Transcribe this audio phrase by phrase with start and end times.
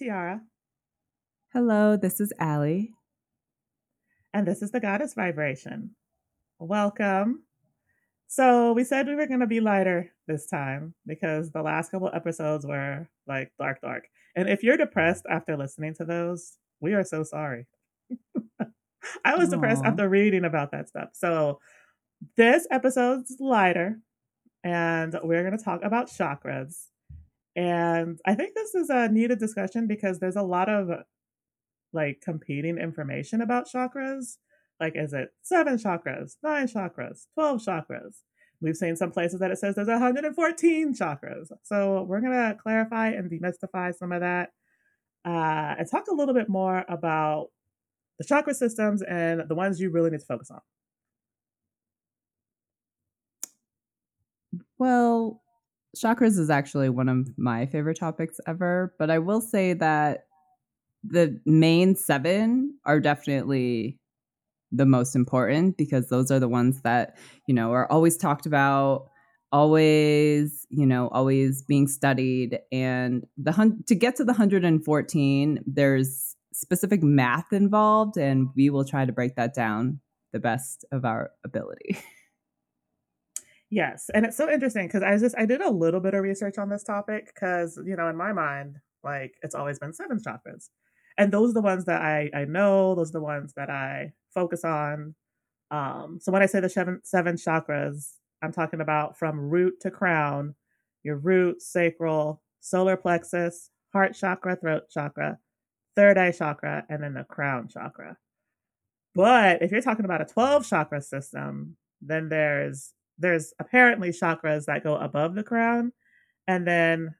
[0.00, 0.40] Tiarra.
[1.52, 2.94] Hello, this is Ali.
[4.32, 5.90] And this is the Goddess Vibration.
[6.58, 7.42] Welcome.
[8.26, 12.10] So, we said we were going to be lighter this time because the last couple
[12.14, 14.04] episodes were like dark, dark.
[14.34, 17.66] And if you're depressed after listening to those, we are so sorry.
[19.24, 19.52] I was Aww.
[19.52, 21.10] depressed after reading about that stuff.
[21.12, 21.58] So,
[22.36, 23.98] this episode's lighter,
[24.64, 26.86] and we're going to talk about chakras.
[27.60, 30.88] And I think this is a needed discussion because there's a lot of
[31.92, 34.38] like competing information about chakras.
[34.80, 38.14] Like, is it seven chakras, nine chakras, 12 chakras?
[38.62, 41.48] We've seen some places that it says there's 114 chakras.
[41.62, 44.52] So we're going to clarify and demystify some of that
[45.26, 47.48] uh, and talk a little bit more about
[48.18, 50.60] the chakra systems and the ones you really need to focus on.
[54.78, 55.42] Well,
[55.96, 60.26] chakras is actually one of my favorite topics ever, but I will say that
[61.04, 63.98] the main seven are definitely
[64.72, 67.16] the most important because those are the ones that,
[67.46, 69.08] you know, are always talked about,
[69.52, 72.58] always, you know, always being studied.
[72.70, 78.84] And the hun- to get to the 114, there's specific math involved, and we will
[78.84, 80.00] try to break that down
[80.32, 81.98] the best of our ability.
[83.70, 86.58] Yes, and it's so interesting because I just I did a little bit of research
[86.58, 90.70] on this topic because you know in my mind like it's always been seven chakras,
[91.16, 94.12] and those are the ones that I I know those are the ones that I
[94.34, 95.14] focus on.
[95.70, 99.90] Um, so when I say the seven seven chakras, I'm talking about from root to
[99.92, 100.56] crown,
[101.04, 105.38] your root, sacral, solar plexus, heart chakra, throat chakra,
[105.96, 108.16] third eye chakra, and then the crown chakra.
[109.14, 114.82] But if you're talking about a 12 chakra system, then there's there's apparently chakras that
[114.82, 115.92] go above the crown,
[116.48, 117.14] and then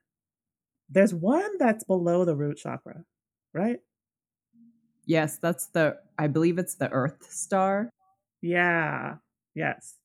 [0.89, 3.05] there's one that's below the root chakra,
[3.53, 3.79] right?
[5.07, 7.91] Yes, that's the I believe it's the Earth star.
[8.41, 9.17] Yeah.
[9.55, 9.97] Yes.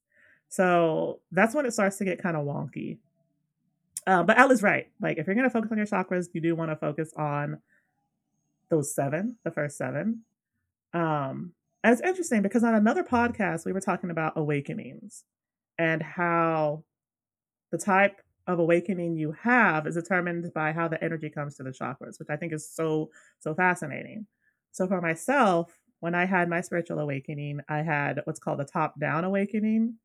[0.49, 2.99] So that's when it starts to get kind of wonky.
[4.07, 4.87] Uh, but Ali's right.
[5.01, 7.59] Like, if you're going to focus on your chakras, you do want to focus on
[8.69, 10.21] those seven, the first seven.
[10.93, 11.53] Um,
[11.83, 15.23] and it's interesting because on another podcast, we were talking about awakenings
[15.77, 16.83] and how
[17.71, 21.71] the type of awakening you have is determined by how the energy comes to the
[21.71, 23.09] chakras, which I think is so,
[23.39, 24.27] so fascinating.
[24.71, 28.99] So for myself, when I had my spiritual awakening, I had what's called a top
[28.99, 29.95] down awakening,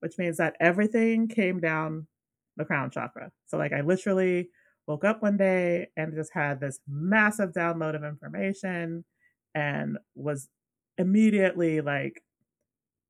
[0.00, 2.08] which means that everything came down
[2.56, 3.30] the crown chakra.
[3.46, 4.50] So, like, I literally
[4.86, 9.04] woke up one day and just had this massive download of information
[9.54, 10.48] and was
[10.98, 12.23] immediately like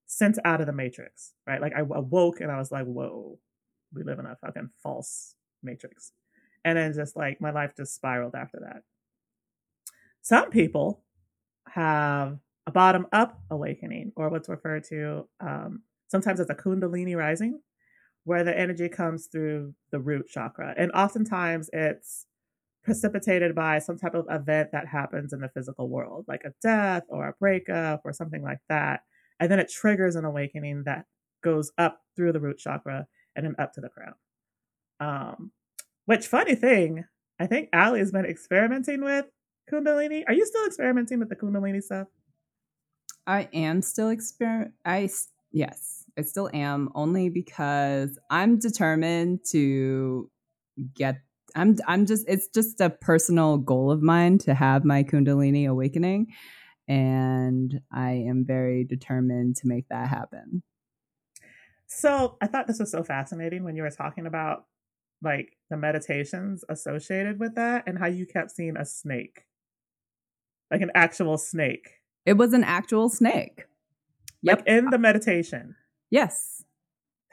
[0.06, 1.60] sent out of the matrix, right?
[1.60, 3.38] Like I awoke and I was like, whoa,
[3.92, 6.12] we live in a fucking false matrix.
[6.64, 8.82] And then just like my life just spiraled after that.
[10.22, 11.02] Some people
[11.68, 17.60] have a bottom up awakening or what's referred to um, sometimes as a kundalini rising,
[18.24, 20.74] where the energy comes through the root chakra.
[20.78, 22.26] And oftentimes it's
[22.82, 27.02] precipitated by some type of event that happens in the physical world, like a death
[27.08, 29.00] or a breakup or something like that
[29.44, 31.04] and then it triggers an awakening that
[31.42, 33.06] goes up through the root chakra
[33.36, 34.14] and then up to the crown.
[35.00, 35.50] Um,
[36.06, 37.04] which funny thing,
[37.38, 39.26] I think Ali has been experimenting with
[39.70, 40.24] Kundalini.
[40.26, 42.06] Are you still experimenting with the Kundalini stuff?
[43.26, 44.70] I am still exper.
[44.86, 45.10] I
[45.52, 46.88] yes, I still am.
[46.94, 50.30] Only because I'm determined to
[50.94, 51.20] get.
[51.54, 51.76] I'm.
[51.86, 52.24] I'm just.
[52.26, 56.28] It's just a personal goal of mine to have my Kundalini awakening,
[56.88, 60.62] and I am very determined to make that happen.
[61.86, 64.66] So I thought this was so fascinating when you were talking about
[65.22, 69.44] like the meditations associated with that and how you kept seeing a snake,
[70.70, 72.00] like an actual snake.
[72.26, 73.66] It was an actual snake.
[74.42, 74.58] Yep.
[74.58, 75.76] Like in the meditation.
[76.10, 76.64] Yes.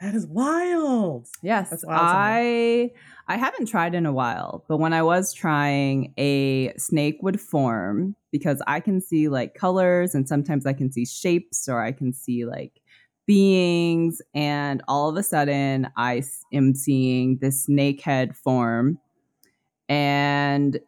[0.00, 1.28] That is wild.
[1.42, 1.84] Yes.
[1.84, 2.90] Wild I
[3.32, 8.14] I haven't tried in a while, but when I was trying, a snake would form
[8.30, 12.12] because I can see like colors and sometimes I can see shapes or I can
[12.12, 12.82] see like
[13.26, 14.20] beings.
[14.34, 18.98] And all of a sudden, I am seeing this snake head form.
[19.88, 20.78] And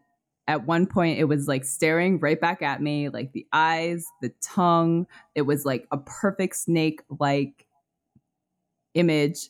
[0.47, 4.35] at one point, it was like staring right back at me, like the eyes, the
[4.43, 5.07] tongue.
[5.35, 7.67] It was like a perfect snake like
[8.93, 9.49] image.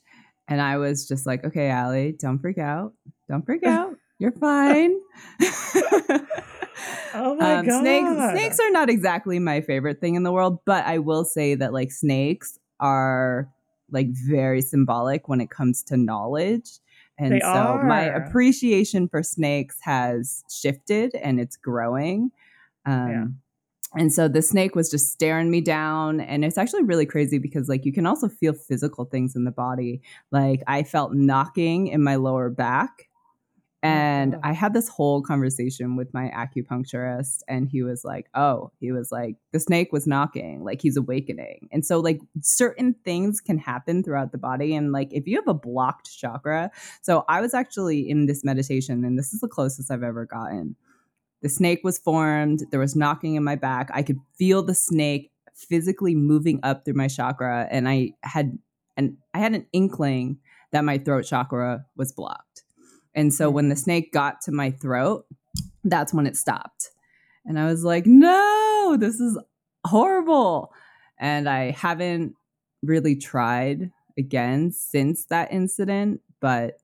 [0.48, 2.92] And I was just like, okay, Ali, don't freak out.
[3.28, 3.96] Don't freak out.
[4.18, 5.00] You're fine.
[7.14, 7.80] oh my um, god.
[7.80, 11.54] Snakes snakes are not exactly my favorite thing in the world, but I will say
[11.56, 13.48] that like snakes are
[13.90, 16.78] like very symbolic when it comes to knowledge.
[17.18, 22.30] And They so my appreciation for snakes has shifted and it's growing.
[22.86, 23.24] Um, Yeah.
[23.96, 26.20] And so the snake was just staring me down.
[26.20, 29.50] And it's actually really crazy because, like, you can also feel physical things in the
[29.50, 30.02] body.
[30.30, 33.08] Like, I felt knocking in my lower back.
[33.84, 34.40] Oh, and God.
[34.42, 39.12] I had this whole conversation with my acupuncturist, and he was like, Oh, he was
[39.12, 41.68] like, the snake was knocking, like he's awakening.
[41.70, 44.74] And so, like, certain things can happen throughout the body.
[44.74, 46.70] And, like, if you have a blocked chakra,
[47.02, 50.76] so I was actually in this meditation, and this is the closest I've ever gotten.
[51.44, 53.90] The snake was formed, there was knocking in my back.
[53.92, 58.58] I could feel the snake physically moving up through my chakra, and I had
[58.96, 60.38] and I had an inkling
[60.72, 62.64] that my throat chakra was blocked.
[63.14, 63.56] And so hmm.
[63.56, 65.26] when the snake got to my throat,
[65.84, 66.88] that's when it stopped.
[67.44, 69.38] And I was like, no, this is
[69.84, 70.72] horrible.
[71.18, 72.36] And I haven't
[72.82, 76.22] really tried again since that incident.
[76.40, 76.78] But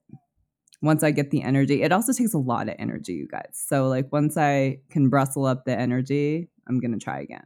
[0.82, 3.50] once I get the energy, it also takes a lot of energy, you guys.
[3.52, 7.44] So, like, once I can rustle up the energy, I'm going to try again.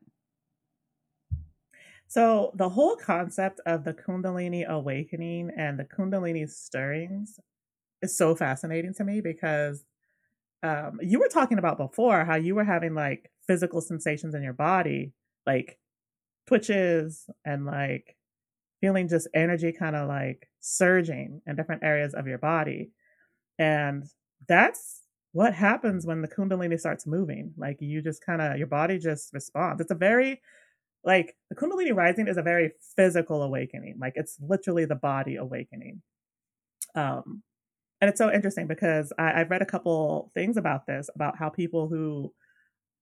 [2.15, 7.41] So the whole concept of the Kundalini awakening and the Kundalini stirrings
[8.03, 9.85] is so fascinating to me because
[10.63, 14.53] um, you were talking about before how you were having like physical sensations in your
[14.53, 15.13] body,
[15.45, 15.79] like
[16.47, 18.17] twitches and like
[18.81, 22.93] feeling just energy kind of like surging in different areas of your body.
[23.59, 24.05] And
[24.49, 25.03] that's
[25.33, 27.53] what happens when the Kundalini starts moving.
[27.57, 29.81] Like you just kind of, your body just responds.
[29.81, 30.41] It's a very,
[31.03, 33.97] like the Kundalini rising is a very physical awakening.
[34.01, 36.03] Like it's literally the body awakening.
[36.95, 37.43] Um,
[38.01, 41.49] and it's so interesting because I, I've read a couple things about this, about how
[41.49, 42.33] people who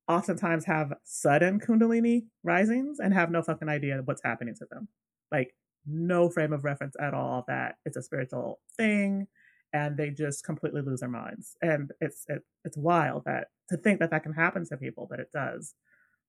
[0.09, 4.89] oftentimes have sudden Kundalini risings and have no fucking idea what's happening to them.
[5.31, 5.55] Like
[5.87, 9.27] no frame of reference at all that it's a spiritual thing
[9.73, 11.57] and they just completely lose their minds.
[11.63, 15.21] And it's it, it's wild that to think that that can happen to people, but
[15.21, 15.75] it does.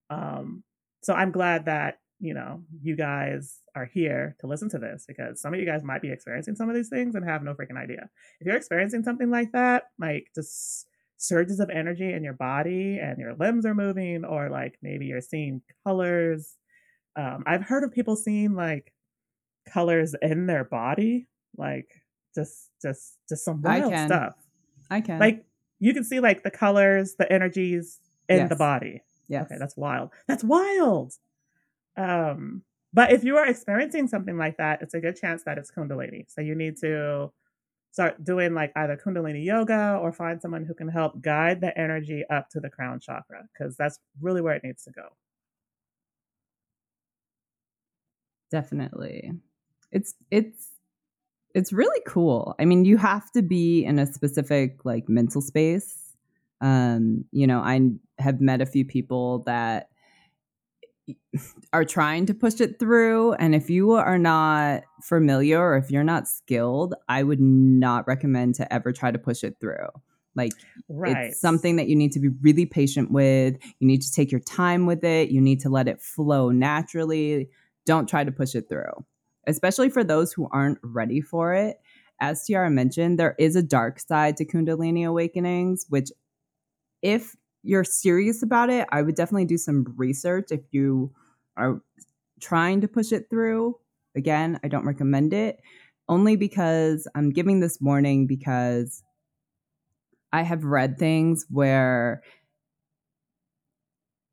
[0.10, 0.64] Um,
[1.02, 5.42] so I'm glad that you know you guys are here to listen to this because
[5.42, 7.82] some of you guys might be experiencing some of these things and have no freaking
[7.82, 8.10] idea.
[8.40, 10.88] If you're experiencing something like that, like just
[11.18, 15.22] surges of energy in your body and your limbs are moving, or like maybe you're
[15.22, 16.56] seeing colors.
[17.16, 18.94] Um, I've heard of people seeing like
[19.72, 22.03] colors in their body, like
[22.36, 24.08] just just just some I wild can.
[24.08, 24.36] stuff.
[24.90, 25.20] I can.
[25.20, 25.46] Like
[25.80, 28.00] you can see like the colors, the energies
[28.30, 29.02] in the body.
[29.28, 29.46] yes.
[29.46, 30.12] Okay, that's wild.
[30.28, 31.14] That's wild.
[31.98, 32.64] Um,
[32.94, 36.26] but if you are experiencing something like that, it's a good chance that it's Kundalini.
[36.30, 37.32] So you need to
[37.92, 42.24] start doing like either Kundalini yoga or find someone who can help guide the energy
[42.30, 45.10] up to the crown chakra because that's really where it needs to go.
[48.52, 49.32] Definitely.
[49.92, 50.68] It's it's
[51.54, 52.56] it's really cool.
[52.60, 56.16] I mean, you have to be in a specific like mental space.
[56.62, 59.90] Um, you know, I have met a few people that
[61.74, 66.04] are trying to push it through and if you are not familiar or if you're
[66.04, 69.88] not skilled, I would not recommend to ever try to push it through.
[70.36, 70.54] Like
[70.88, 71.28] Right.
[71.28, 73.58] it's something that you need to be really patient with.
[73.80, 75.30] You need to take your time with it.
[75.30, 77.50] You need to let it flow naturally.
[77.86, 79.06] Don't try to push it through,
[79.48, 81.78] especially for those who aren't ready for it.
[82.20, 86.12] As Tiarra mentioned, there is a dark side to Kundalini awakenings, which,
[87.02, 91.12] if you're serious about it, I would definitely do some research if you
[91.58, 91.82] are
[92.40, 93.78] trying to push it through.
[94.16, 95.60] Again, I don't recommend it
[96.10, 99.04] only because I'm giving this warning because
[100.32, 102.22] I have read things where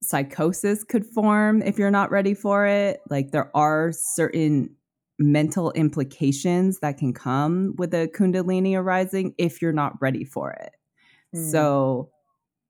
[0.02, 3.00] psychosis could form if you're not ready for it.
[3.08, 4.74] Like there are certain
[5.20, 10.74] mental implications that can come with a kundalini arising if you're not ready for it.
[11.36, 11.50] Mm.
[11.50, 12.10] So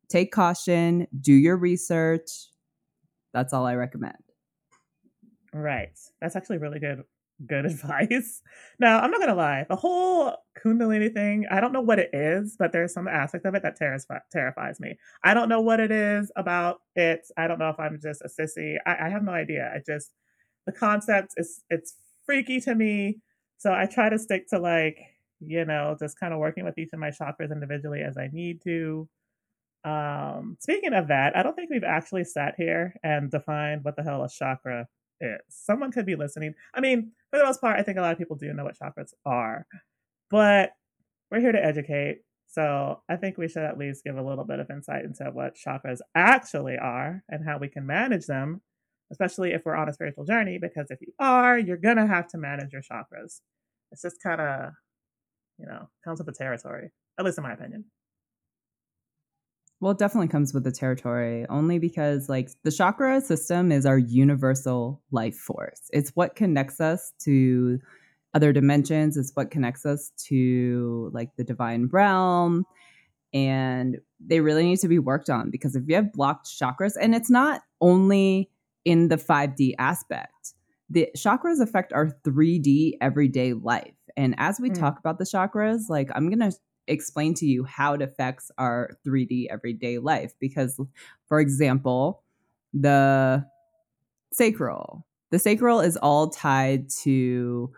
[0.09, 2.29] take caution, do your research.
[3.33, 4.17] That's all I recommend.
[5.53, 5.97] Right.
[6.21, 7.05] That's actually really good
[7.47, 8.43] good advice.
[8.79, 12.57] Now, I'm not gonna lie, the whole Kundalini thing, I don't know what it is,
[12.59, 14.99] but there's some aspect of it that terris- terrifies me.
[15.25, 17.27] I don't know what it is about it.
[17.39, 18.77] I don't know if I'm just a sissy.
[18.87, 19.73] I, I have no idea.
[19.75, 20.11] I just
[20.67, 21.95] the concept is it's
[22.31, 23.19] freaky to me.
[23.59, 24.99] So I try to stick to like,
[25.41, 28.63] you know, just kind of working with each of my chakras individually as I need
[28.63, 29.09] to.
[29.85, 34.05] Um, speaking of that, I don't think we've actually sat here and defined what the
[34.05, 34.87] hell a chakra
[35.21, 35.41] is.
[35.49, 36.55] Someone could be listening.
[36.73, 38.79] I mean, for the most part, I think a lot of people do know what
[38.79, 39.67] chakras are,
[40.31, 40.71] but
[41.33, 42.19] we're here to educate.
[42.47, 45.57] So I think we should at least give a little bit of insight into what
[45.57, 48.61] chakras actually are and how we can manage them,
[49.11, 50.59] especially if we're on a spiritual journey.
[50.61, 53.41] Because if you are, you're gonna have to manage your chakras.
[53.93, 54.71] It's just kind of,
[55.59, 57.85] you know, comes with the territory, at least in my opinion.
[59.81, 63.97] Well, it definitely comes with the territory only because, like, the chakra system is our
[63.97, 65.89] universal life force.
[65.93, 67.79] It's what connects us to
[68.35, 72.65] other dimensions, it's what connects us to, like, the divine realm.
[73.33, 77.15] And they really need to be worked on because if you have blocked chakras, and
[77.15, 78.51] it's not only
[78.85, 80.55] in the 5D aspect,
[80.89, 83.95] the chakras affect our 3D everyday life.
[84.17, 84.79] And as we mm.
[84.79, 86.57] talk about the chakras, like I'm going to
[86.89, 90.33] explain to you how it affects our 3D everyday life.
[90.41, 90.81] Because,
[91.29, 92.23] for example,
[92.75, 93.47] the
[94.33, 97.71] sacral, the sacral is all tied to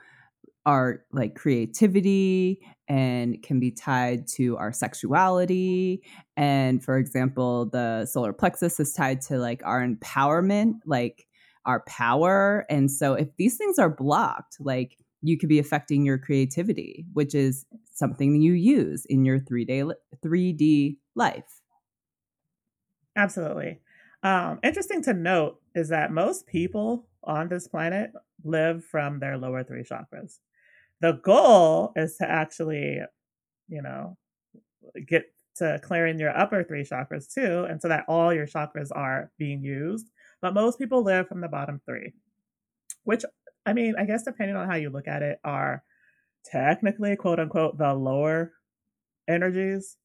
[0.64, 6.02] our like creativity and can be tied to our sexuality
[6.37, 11.26] and for example the solar plexus is tied to like our empowerment like
[11.66, 16.19] our power and so if these things are blocked like you could be affecting your
[16.19, 19.92] creativity, which is something you use in your 3D
[20.23, 21.61] 3D life.
[23.16, 23.81] Absolutely.
[24.23, 28.12] Um, interesting to note is that most people on this planet
[28.45, 30.38] live from their lower three chakras.
[31.02, 33.00] The goal is to actually,
[33.68, 34.16] you know,
[35.06, 35.25] get
[35.56, 39.62] to clearing your upper three chakras too, and so that all your chakras are being
[39.62, 40.11] used.
[40.40, 42.12] But most people live from the bottom three,
[43.04, 43.25] which
[43.66, 45.82] I mean, I guess depending on how you look at it, are
[46.44, 48.52] technically quote unquote the lower
[49.28, 49.97] energies.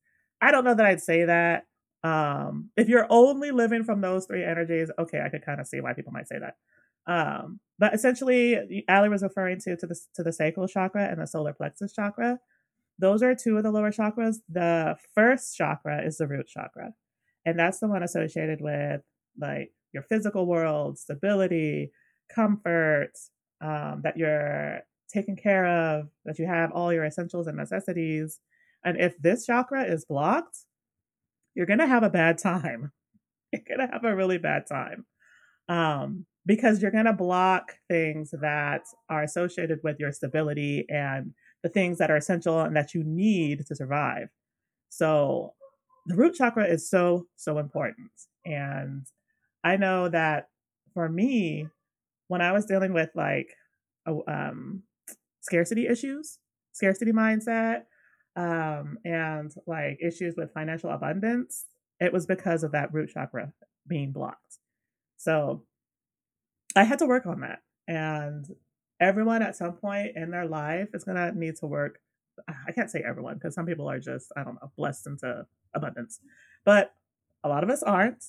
[0.42, 1.66] I don't know that I'd say that.
[2.04, 5.82] Um, if you're only living from those three energies, okay, I could kind of see
[5.82, 6.56] why people might say that.
[7.12, 11.28] Um, but essentially, Ali was referring to to the to the sacral chakra and the
[11.28, 12.40] solar plexus chakra.
[13.00, 14.38] Those are two of the lower chakras.
[14.50, 16.94] The first chakra is the root chakra,
[17.46, 19.02] and that's the one associated with
[19.40, 21.92] like your physical world, stability,
[22.34, 23.12] comfort,
[23.62, 24.82] um, that you're
[25.14, 28.40] taken care of, that you have all your essentials and necessities.
[28.84, 30.58] And if this chakra is blocked,
[31.56, 32.92] you're to have a bad time.
[33.52, 35.06] You're to have a really bad time
[35.70, 41.70] um, because you're going to block things that are associated with your stability and the
[41.70, 44.30] things that are essential and that you need to survive.
[44.90, 45.54] So,
[46.06, 48.12] the root chakra is so, so important.
[48.46, 49.06] And
[49.66, 50.48] I know that
[50.94, 51.68] for me,
[52.30, 53.50] when I was dealing with like
[54.08, 54.84] um,
[55.42, 56.40] scarcity issues,
[56.72, 57.82] scarcity mindset,
[58.38, 61.66] um, and like issues with financial abundance,
[62.00, 63.52] it was because of that root chakra
[63.86, 64.60] being blocked.
[65.18, 65.66] So
[66.78, 67.60] I had to work on that.
[67.88, 68.46] And
[69.00, 72.00] everyone at some point in their life is going to need to work.
[72.48, 76.20] I can't say everyone because some people are just, I don't know, blessed into abundance.
[76.66, 76.94] But
[77.44, 78.24] a lot of us aren't.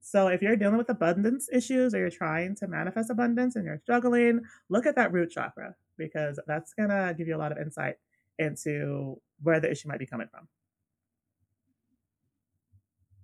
[0.00, 3.78] So if you're dealing with abundance issues or you're trying to manifest abundance and you're
[3.78, 7.58] struggling, look at that root chakra because that's going to give you a lot of
[7.58, 7.96] insight
[8.38, 10.48] into where the issue might be coming from.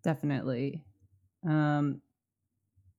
[0.05, 0.85] Definitely.
[1.45, 2.01] Um,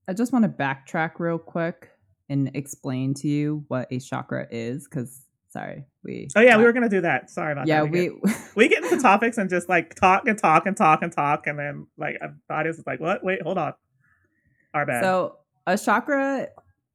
[0.10, 1.92] I just want to backtrack real quick
[2.30, 6.64] and explain to you what a chakra is because sorry we oh yeah uh, we
[6.64, 7.30] were gonna do that.
[7.30, 10.28] Sorry about yeah that we we get, we get into topics and just like talk
[10.28, 13.24] and talk and talk and talk and then like the audience is like what?
[13.24, 13.74] Wait hold on.
[14.74, 15.04] Our bad.
[15.04, 15.38] So
[15.68, 16.48] a chakra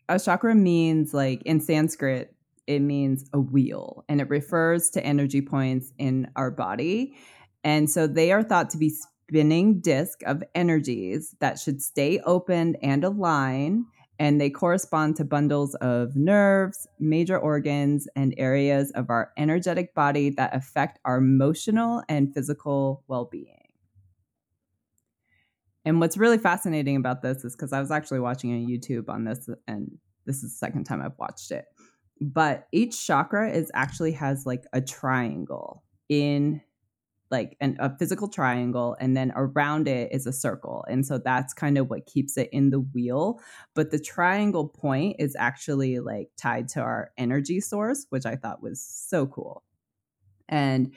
[0.09, 2.35] a chakra means like in sanskrit
[2.67, 7.15] it means a wheel and it refers to energy points in our body.
[7.63, 8.93] And so they are thought to be
[9.35, 13.85] spinning disk of energies that should stay open and align
[14.21, 20.31] and they correspond to bundles of nerves, major organs, and areas of our energetic body
[20.31, 23.71] that affect our emotional and physical well being.
[25.85, 29.25] And what's really fascinating about this is because I was actually watching a YouTube on
[29.25, 31.65] this, and this is the second time I've watched it.
[32.21, 36.61] But each chakra is actually has like a triangle in
[37.35, 41.53] like an, a physical triangle and then around it is a circle and so that's
[41.53, 43.41] kind of what keeps it in the wheel
[43.75, 48.63] but the triangle point is actually like tied to our energy source which i thought
[48.63, 48.81] was
[49.15, 49.63] so cool.
[50.49, 50.93] And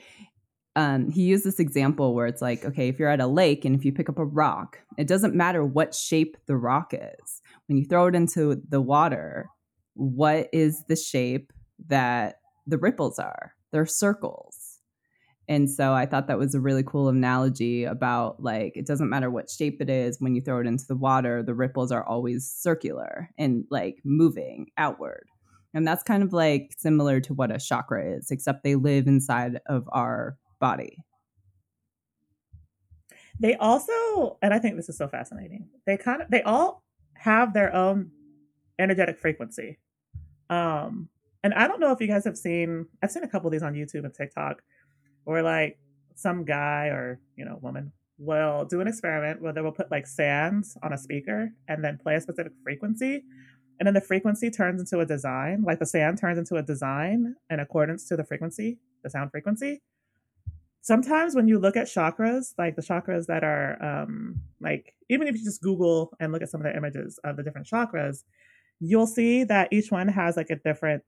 [0.76, 3.74] um, he used this example where it's like okay if you're at a lake and
[3.74, 7.42] if you pick up a rock it doesn't matter what shape the rock is.
[7.66, 9.48] When you throw it into the water
[9.94, 11.52] what is the shape
[11.88, 13.54] that the ripples are?
[13.72, 14.47] They're circles
[15.48, 19.30] and so I thought that was a really cool analogy about like it doesn't matter
[19.30, 22.50] what shape it is when you throw it into the water, the ripples are always
[22.50, 25.26] circular and like moving outward.
[25.72, 29.60] And that's kind of like similar to what a chakra is, except they live inside
[29.66, 30.98] of our body.
[33.40, 36.82] They also, and I think this is so fascinating, they kind of, they all
[37.14, 38.10] have their own
[38.78, 39.78] energetic frequency.
[40.50, 41.08] Um,
[41.44, 43.62] and I don't know if you guys have seen, I've seen a couple of these
[43.62, 44.62] on YouTube and TikTok
[45.28, 45.78] or like
[46.14, 50.06] some guy or you know woman will do an experiment where they will put like
[50.06, 53.22] sands on a speaker and then play a specific frequency
[53.78, 57.36] and then the frequency turns into a design like the sand turns into a design
[57.50, 59.80] in accordance to the frequency the sound frequency.
[60.80, 65.36] Sometimes when you look at chakras like the chakras that are um like even if
[65.36, 68.24] you just google and look at some of the images of the different chakras
[68.80, 71.02] you'll see that each one has like a different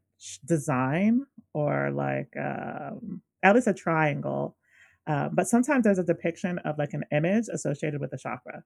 [0.44, 1.24] design
[1.54, 4.56] or like um at least a triangle
[5.06, 8.62] uh, but sometimes there's a depiction of like an image associated with the chakra.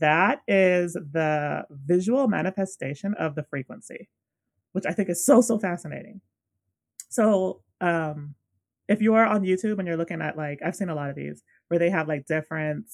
[0.00, 4.08] That is the visual manifestation of the frequency,
[4.72, 6.20] which I think is so, so fascinating.
[7.08, 8.34] So, um,
[8.86, 11.16] if you are on YouTube and you're looking at like, I've seen a lot of
[11.16, 12.86] these where they have like different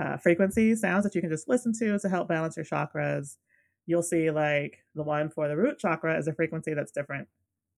[0.00, 3.36] uh, frequencies, sounds that you can just listen to to help balance your chakras.
[3.86, 7.28] You'll see like the one for the root chakra is a frequency that's different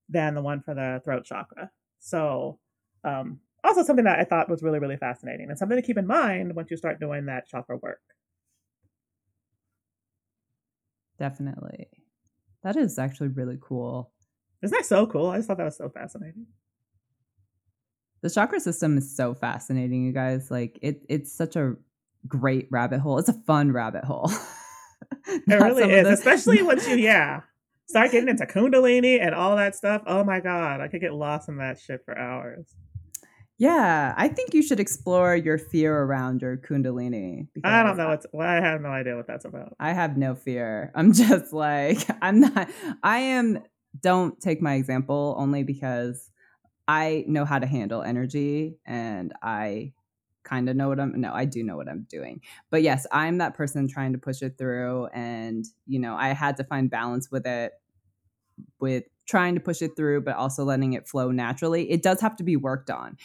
[0.09, 1.71] than the one for the throat chakra.
[2.03, 2.59] So,
[3.05, 6.05] um, also something that I thought was really, really fascinating and something to keep in
[6.05, 8.01] mind once you start doing that chakra work.
[11.17, 11.87] Definitely.
[12.63, 14.11] That is actually really cool.
[14.61, 15.27] Isn't that so cool?
[15.27, 16.45] I just thought that was so fascinating.
[18.21, 20.51] The chakra system is so fascinating, you guys.
[20.51, 21.75] Like it it's such a
[22.27, 23.17] great rabbit hole.
[23.17, 24.29] It's a fun rabbit hole.
[25.27, 27.41] it really is, the- especially once you yeah,
[27.87, 30.01] start getting into kundalini and all that stuff.
[30.05, 32.75] Oh my god, I could get lost in that shit for hours.
[33.59, 37.47] Yeah, I think you should explore your fear around your kundalini.
[37.63, 38.25] I don't know what's.
[38.33, 39.75] Well, I have no idea what that's about.
[39.79, 40.91] I have no fear.
[40.95, 42.69] I'm just like I'm not.
[43.03, 43.63] I am.
[44.01, 46.31] Don't take my example only because
[46.87, 49.93] I know how to handle energy and I
[50.43, 51.19] kind of know what I'm.
[51.19, 52.41] No, I do know what I'm doing.
[52.69, 56.57] But yes, I'm that person trying to push it through, and you know, I had
[56.57, 57.73] to find balance with it,
[58.79, 61.89] with trying to push it through, but also letting it flow naturally.
[61.89, 63.17] It does have to be worked on.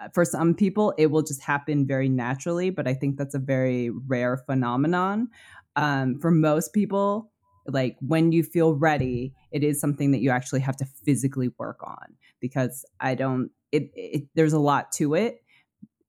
[0.00, 3.38] Uh, for some people it will just happen very naturally but i think that's a
[3.38, 5.28] very rare phenomenon
[5.76, 7.30] um, for most people
[7.66, 11.78] like when you feel ready it is something that you actually have to physically work
[11.84, 15.41] on because i don't it, it there's a lot to it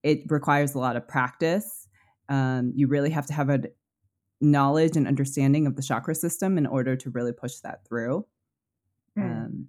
[0.04, 1.88] it requires a lot of practice
[2.30, 3.62] um, you really have to have a
[4.42, 8.26] knowledge and understanding of the chakra system in order to really push that through
[9.18, 9.24] mm.
[9.24, 9.68] um,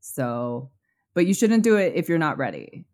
[0.00, 0.70] so
[1.14, 2.84] but you shouldn't do it if you're not ready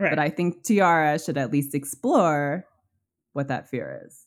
[0.00, 0.10] Right.
[0.10, 2.64] But I think Tiarra should at least explore
[3.34, 4.26] what that fear is.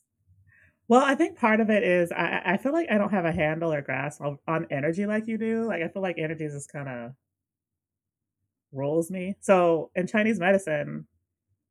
[0.86, 3.32] Well, I think part of it is I, I feel like I don't have a
[3.32, 5.64] handle or grasp on, on energy like you do.
[5.64, 7.12] Like I feel like energy just kind of
[8.70, 9.34] rolls me.
[9.40, 11.08] So in Chinese medicine,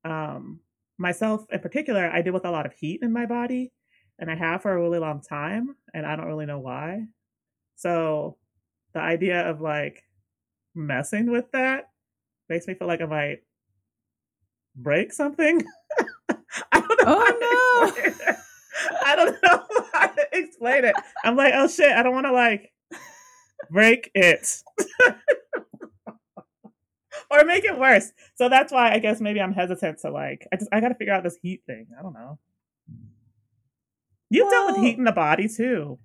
[0.03, 0.59] um,
[0.97, 3.71] myself in particular, I deal with a lot of heat in my body,
[4.19, 7.05] and I have for a really long time, and I don't really know why.
[7.75, 8.37] So
[8.93, 10.03] the idea of like
[10.75, 11.89] messing with that
[12.49, 13.39] makes me feel like I might
[14.75, 15.63] break something.
[16.71, 17.05] I don't know.
[17.07, 18.33] Oh no.
[19.05, 19.63] I don't know
[19.93, 20.95] how to explain it.
[21.23, 22.71] I'm like, oh shit, I don't want to like
[23.69, 24.61] break it.
[27.33, 28.11] or make it worse.
[28.35, 31.13] So that's why I guess maybe I'm hesitant to like I just I gotta figure
[31.13, 31.87] out this heat thing.
[31.97, 32.39] I don't know.
[34.29, 35.99] You've well, dealt with heat in the body too.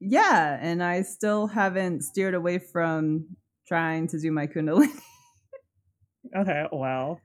[0.00, 3.36] Yeah, and I still haven't steered away from
[3.68, 4.90] trying to do my kundalini.
[6.36, 7.20] okay, well,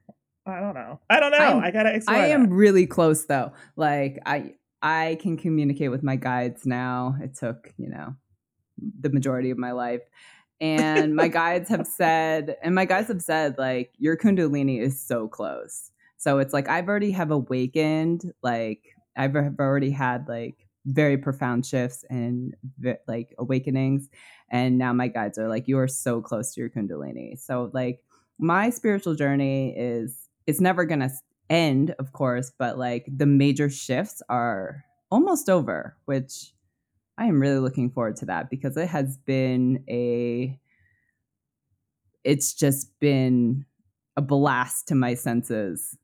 [0.46, 1.00] I don't know.
[1.10, 1.38] I don't know.
[1.38, 2.16] I'm, i got to explore.
[2.16, 3.52] I am really close though.
[3.76, 7.16] Like I I can communicate with my guides now.
[7.20, 8.14] It took, you know,
[9.00, 10.02] the majority of my life.
[10.60, 15.28] And my guides have said, and my guides have said, like, your Kundalini is so
[15.28, 15.90] close.
[16.18, 18.84] So it's like I've already have awakened, like
[19.16, 22.54] I've already had like very profound shifts and
[23.06, 24.08] like awakenings.
[24.50, 27.38] And now my guides are like, you are so close to your Kundalini.
[27.38, 28.00] So like
[28.38, 31.10] my spiritual journey is it's never going to
[31.50, 36.52] end, of course, but like the major shifts are almost over, which
[37.18, 40.58] I am really looking forward to that because it has been a
[42.24, 43.64] it's just been
[44.16, 45.96] a blast to my senses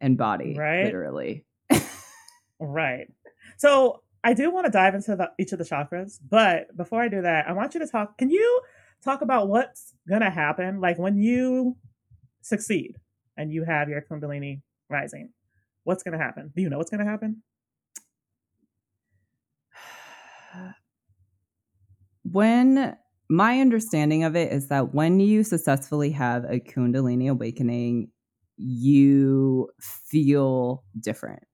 [0.00, 0.84] and body, right?
[0.84, 1.44] Literally.
[2.60, 3.06] right.
[3.58, 7.08] So I do want to dive into the, each of the chakras, but before I
[7.08, 8.18] do that, I want you to talk.
[8.18, 8.62] Can you
[9.04, 11.76] talk about what's gonna happen, like when you
[12.42, 12.96] succeed?
[13.36, 15.30] and you have your Kundalini rising,
[15.84, 16.52] what's going to happen?
[16.54, 17.42] Do you know what's going to happen?
[22.32, 22.96] When
[23.28, 28.10] my understanding of it is that when you successfully have a Kundalini awakening,
[28.56, 31.44] you feel different.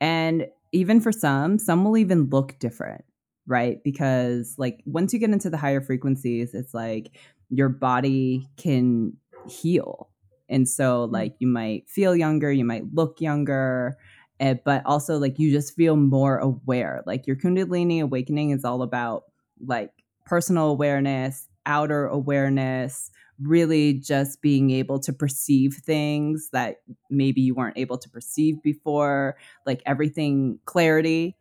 [0.00, 3.04] And even for some, some will even look different,
[3.46, 3.82] right?
[3.84, 7.16] Because, like, once you get into the higher frequencies, it's like
[7.50, 9.14] your body can
[9.48, 10.10] heal
[10.48, 13.96] And so, like, you might feel younger, you might look younger,
[14.40, 17.02] uh, but also, like, you just feel more aware.
[17.06, 19.24] Like, your Kundalini awakening is all about
[19.60, 19.90] like
[20.24, 26.76] personal awareness, outer awareness, really just being able to perceive things that
[27.10, 29.36] maybe you weren't able to perceive before,
[29.66, 31.36] like everything clarity,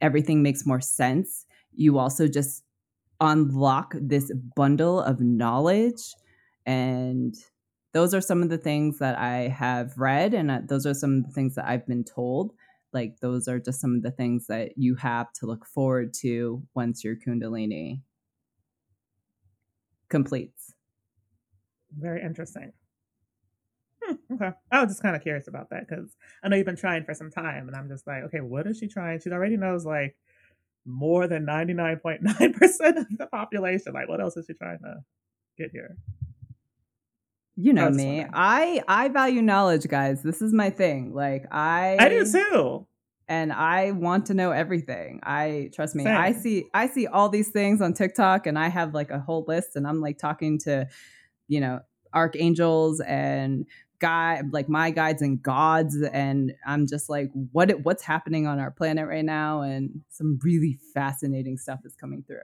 [0.00, 1.46] everything makes more sense.
[1.74, 2.64] You also just
[3.20, 6.14] unlock this bundle of knowledge
[6.66, 7.34] and
[7.92, 11.18] those are some of the things that I have read, and uh, those are some
[11.18, 12.54] of the things that I've been told.
[12.92, 16.62] Like, those are just some of the things that you have to look forward to
[16.74, 18.02] once your Kundalini
[20.08, 20.74] completes.
[21.98, 22.72] Very interesting.
[24.02, 24.50] Hmm, okay.
[24.70, 27.14] I was just kind of curious about that because I know you've been trying for
[27.14, 29.20] some time, and I'm just like, okay, what is she trying?
[29.20, 30.16] She already knows like
[30.84, 33.92] more than 99.9% of the population.
[33.92, 34.96] Like, what else is she trying to
[35.56, 35.96] get here?
[37.56, 38.24] You know me.
[38.32, 40.22] I I value knowledge, guys.
[40.22, 41.12] This is my thing.
[41.14, 42.86] Like I I do too.
[43.28, 45.20] And I want to know everything.
[45.22, 46.04] I trust me.
[46.04, 46.16] Same.
[46.16, 49.44] I see I see all these things on TikTok and I have like a whole
[49.46, 50.88] list and I'm like talking to,
[51.48, 51.80] you know,
[52.14, 53.66] archangels and
[53.98, 58.72] guy like my guides and gods and I'm just like what what's happening on our
[58.72, 62.38] planet right now and some really fascinating stuff is coming through.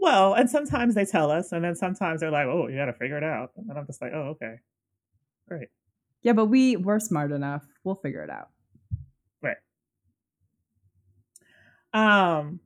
[0.00, 2.94] Well, and sometimes they tell us, and then sometimes they're like, "Oh, you got to
[2.94, 4.56] figure it out," and then I'm just like, "Oh, okay,
[5.46, 5.68] great."
[6.22, 7.64] Yeah, but we we're smart enough.
[7.84, 8.48] We'll figure it out.
[9.42, 9.58] Right.
[11.92, 12.60] Um.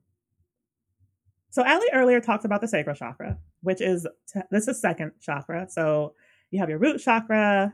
[1.49, 5.67] So Ali earlier talked about the sacral chakra, which is t- this is second chakra.
[5.69, 6.15] So
[6.51, 7.73] you have your root chakra,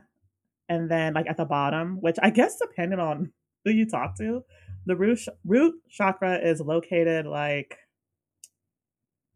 [0.68, 3.32] and then like at the bottom, which I guess depending on
[3.64, 4.42] who you talk to,
[4.86, 7.78] the root sh- root chakra is located like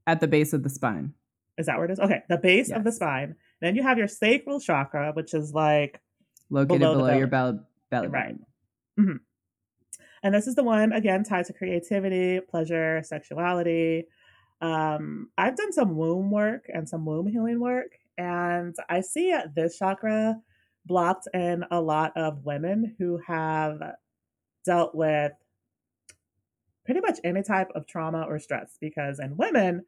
[0.07, 1.13] at the base of the spine.
[1.59, 2.01] Is that where it is?
[2.01, 2.79] Okay, the base yes.
[2.79, 3.35] of the spine.
[3.61, 6.01] Then you have your sacral chakra, which is like
[6.51, 7.59] located below, below your belly,
[7.91, 8.37] belly right.
[8.99, 9.17] Mm-hmm.
[10.23, 14.05] And this is the one again tied to creativity, pleasure, sexuality.
[14.61, 19.79] Um, I've done some womb work and some womb healing work, and I see this
[19.79, 20.37] chakra
[20.85, 23.79] blocked in a lot of women who have
[24.65, 25.33] dealt with
[26.85, 29.85] pretty much any type of trauma or stress because in women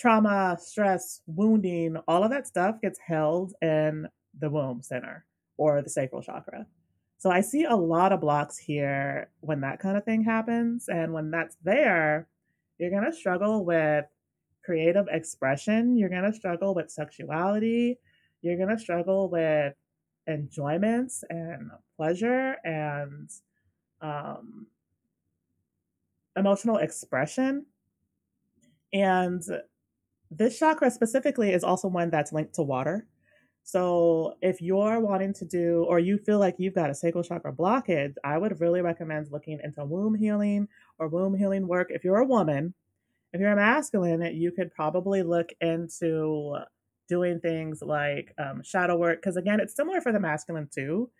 [0.00, 4.08] trauma, stress, wounding, all of that stuff gets held in
[4.38, 5.26] the womb center
[5.58, 6.66] or the sacral chakra.
[7.18, 10.88] So I see a lot of blocks here when that kind of thing happens.
[10.88, 12.26] And when that's there,
[12.78, 14.06] you're going to struggle with
[14.64, 15.98] creative expression.
[15.98, 17.98] You're going to struggle with sexuality.
[18.40, 19.74] You're going to struggle with
[20.26, 23.28] enjoyments and pleasure and
[24.00, 24.66] um,
[26.36, 27.66] emotional expression.
[28.94, 29.42] And
[30.30, 33.06] this chakra specifically is also one that's linked to water.
[33.62, 37.52] So if you're wanting to do, or you feel like you've got a sacral chakra
[37.52, 41.88] blockage, I would really recommend looking into womb healing or womb healing work.
[41.90, 42.74] If you're a woman,
[43.32, 46.56] if you're a masculine, you could probably look into
[47.08, 49.20] doing things like um, shadow work.
[49.20, 51.10] Because again, it's similar for the masculine too.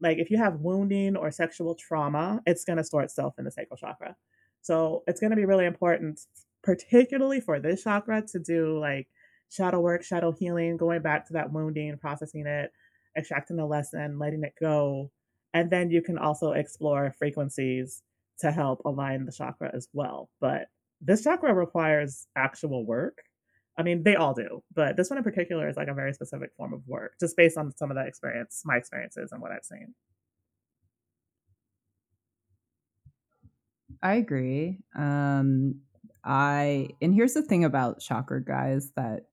[0.00, 3.50] Like if you have wounding or sexual trauma, it's going to store itself in the
[3.50, 4.14] sacral chakra.
[4.62, 6.20] So it's going to be really important
[6.62, 9.08] particularly for this chakra to do like
[9.50, 12.72] shadow work, shadow healing, going back to that wounding, processing it,
[13.16, 15.10] extracting the lesson, letting it go.
[15.54, 18.02] And then you can also explore frequencies
[18.40, 20.30] to help align the chakra as well.
[20.40, 20.68] But
[21.00, 23.18] this chakra requires actual work.
[23.76, 26.50] I mean, they all do, but this one in particular is like a very specific
[26.56, 29.64] form of work, just based on some of the experience, my experiences, and what I've
[29.64, 29.94] seen.
[34.02, 34.78] I agree.
[34.96, 35.80] Um,
[36.24, 39.26] I and here's the thing about chakra guys that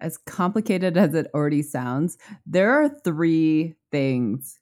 [0.00, 4.58] as complicated as it already sounds, there are three things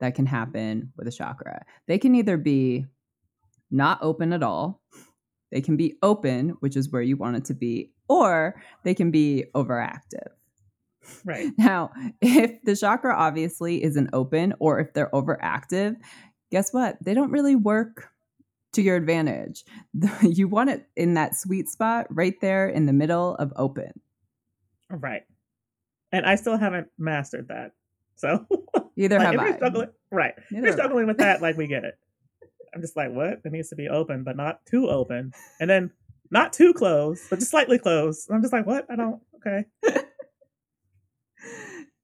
[0.00, 1.64] that can happen with a chakra.
[1.86, 2.86] They can either be
[3.70, 4.82] not open at all,
[5.52, 9.10] they can be open, which is where you want it to be, or they can
[9.10, 10.28] be overactive.
[11.24, 11.50] Right.
[11.58, 15.96] Now, if the chakra obviously isn't open or if they're overactive,
[16.50, 16.96] guess what?
[17.00, 18.10] They don't really work
[18.72, 19.64] to your advantage.
[20.22, 23.92] you want it in that sweet spot right there in the middle of open.
[24.88, 25.22] Right.
[26.12, 27.72] And I still haven't mastered that.
[28.16, 28.46] So
[28.96, 29.56] either like, have I.
[29.56, 30.34] Struggling, right.
[30.50, 31.98] Neither you're struggling with that, like we get it.
[32.74, 33.40] I'm just like, what?
[33.44, 35.32] It needs to be open, but not too open.
[35.58, 35.90] And then
[36.30, 38.30] not too close, but just slightly closed.
[38.30, 38.86] I'm just like, what?
[38.90, 39.64] I don't okay.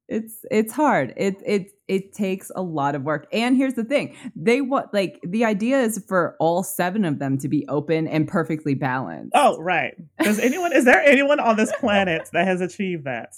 [0.08, 1.14] It's it's hard.
[1.16, 3.26] It it it takes a lot of work.
[3.32, 7.38] And here's the thing: they want like the idea is for all seven of them
[7.38, 9.32] to be open and perfectly balanced.
[9.34, 9.94] Oh, right.
[10.22, 13.34] Does anyone is there anyone on this planet that has achieved that?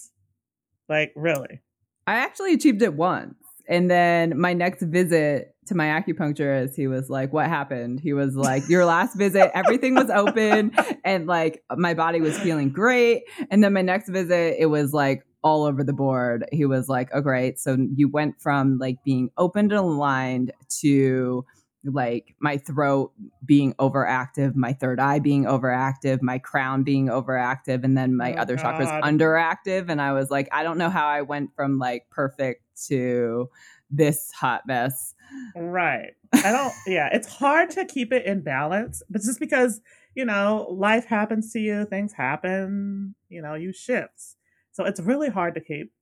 [0.89, 1.61] Like, really?
[2.07, 3.35] I actually achieved it once.
[3.69, 8.01] And then my next visit to my acupuncturist, he was like, What happened?
[8.01, 12.71] He was like, Your last visit, everything was open and like my body was feeling
[12.71, 13.25] great.
[13.51, 16.45] And then my next visit, it was like all over the board.
[16.53, 17.59] He was like, Oh, great.
[17.59, 21.45] So you went from like being open and aligned to
[21.85, 23.13] like my throat
[23.45, 28.39] being overactive, my third eye being overactive, my crown being overactive, and then my oh,
[28.39, 28.81] other God.
[28.81, 29.89] chakras underactive.
[29.89, 33.49] And I was like, I don't know how I went from like perfect to
[33.91, 35.15] this hot mess.
[35.57, 36.13] Right.
[36.33, 39.81] I don't, yeah, it's hard to keep it in balance, but just because,
[40.15, 44.37] you know, life happens to you, things happen, you know, you shift.
[44.79, 45.93] So it's really hard to keep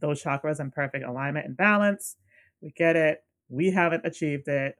[0.00, 2.16] those chakras in perfect alignment and balance.
[2.60, 3.22] We get it.
[3.48, 4.74] We haven't achieved it.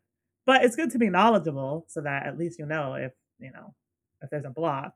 [0.46, 3.72] But it's good to be knowledgeable so that at least you know if you know
[4.20, 4.94] if there's a block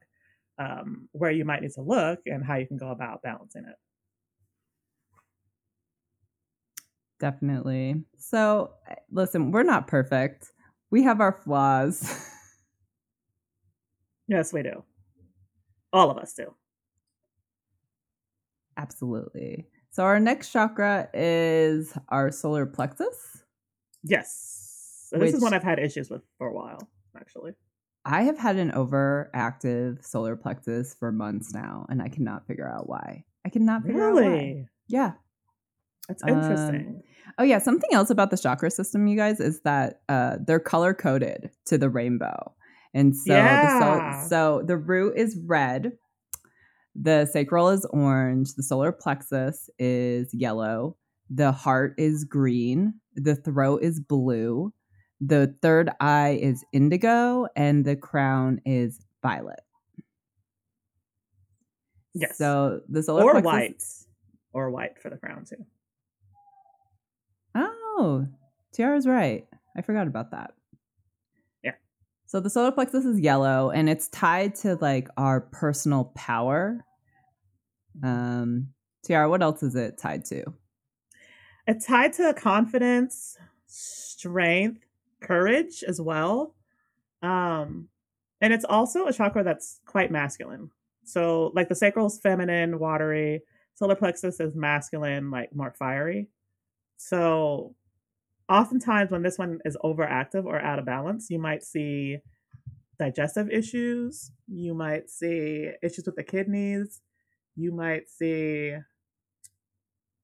[0.59, 3.77] um, where you might need to look and how you can go about balancing it.
[7.21, 8.03] Definitely.
[8.19, 8.73] So
[9.13, 10.51] listen we're not perfect.
[10.91, 12.31] We have our flaws.
[14.27, 14.83] Yes we do.
[15.93, 16.55] All of us do
[18.85, 23.43] absolutely so our next chakra is our solar plexus
[24.03, 24.55] yes
[25.15, 27.53] so this is one I've had issues with for a while, actually.
[28.05, 32.89] I have had an overactive solar plexus for months now, and I cannot figure out
[32.89, 33.25] why.
[33.47, 34.27] I cannot figure really?
[34.27, 34.69] out why.
[34.89, 35.13] Yeah.
[36.09, 36.87] That's interesting.
[36.87, 37.03] Um,
[37.39, 40.93] oh yeah, something else about the chakra system, you guys, is that uh, they're color
[40.93, 42.53] coded to the rainbow,
[42.93, 44.21] and so yeah.
[44.21, 45.93] the so the root is red,
[46.95, 50.97] the sacral is orange, the solar plexus is yellow,
[51.31, 54.73] the heart is green, the throat is blue,
[55.21, 59.61] the third eye is indigo and the crown is violet.
[62.15, 62.39] Yes.
[62.39, 64.07] So the solar or plexus...
[64.53, 65.65] white, or white for the crown too.
[67.55, 68.27] Oh,
[68.73, 69.47] Tiarra's right.
[69.77, 70.55] I forgot about that.
[72.35, 76.85] So the solar plexus is yellow, and it's tied to like our personal power.
[78.03, 78.71] Um,
[79.07, 80.43] Tiarra, what else is it tied to?
[81.69, 84.81] It's tied to confidence, strength,
[85.21, 86.57] courage as well.
[87.23, 87.87] Um,
[88.41, 90.73] and it's also a chakra that's quite masculine.
[91.05, 93.43] So, like the sacral is feminine, watery.
[93.77, 96.31] Solar plexus is masculine, like more fiery.
[96.97, 97.77] So,
[98.49, 102.19] oftentimes when this one is overactive or out of balance, you might see
[102.99, 104.31] digestive issues.
[104.49, 107.01] You might see issues with the kidneys.
[107.57, 108.75] You might see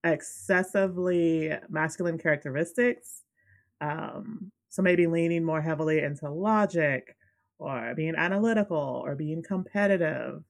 [0.05, 3.23] excessively masculine characteristics.
[3.81, 7.17] Um, so maybe leaning more heavily into logic
[7.59, 10.43] or being analytical or being competitive.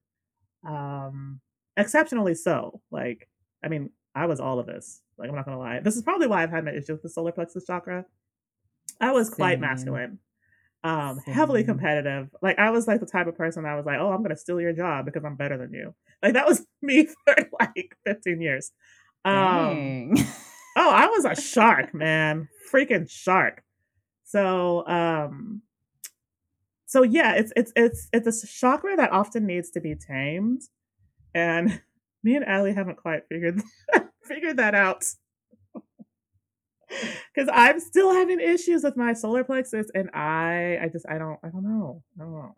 [0.66, 1.40] Um,
[1.76, 2.80] exceptionally so.
[2.90, 3.28] Like,
[3.64, 5.02] I mean, I was all of this.
[5.18, 5.80] Like, I'm not gonna lie.
[5.80, 8.04] This is probably why I've had my issue with the solar plexus chakra.
[9.00, 9.36] I was Same.
[9.36, 10.18] quite masculine,
[10.82, 12.28] um, heavily competitive.
[12.42, 14.60] Like, I was like the type of person I was like, oh, I'm gonna steal
[14.60, 15.94] your job because I'm better than you.
[16.22, 18.72] Like, that was me for like 15 years.
[19.24, 20.14] Um,
[20.76, 23.62] oh, I was a shark, man, freaking shark.
[24.24, 25.62] So um
[26.86, 30.62] so yeah, it's it's it's it's a chakra that often needs to be tamed.
[31.34, 31.80] And
[32.22, 33.62] me and Ali haven't quite figured
[34.24, 35.04] figured that out.
[37.36, 41.38] Cause I'm still having issues with my solar plexus and I I just I don't
[41.44, 42.02] I don't know.
[42.18, 42.54] I don't know.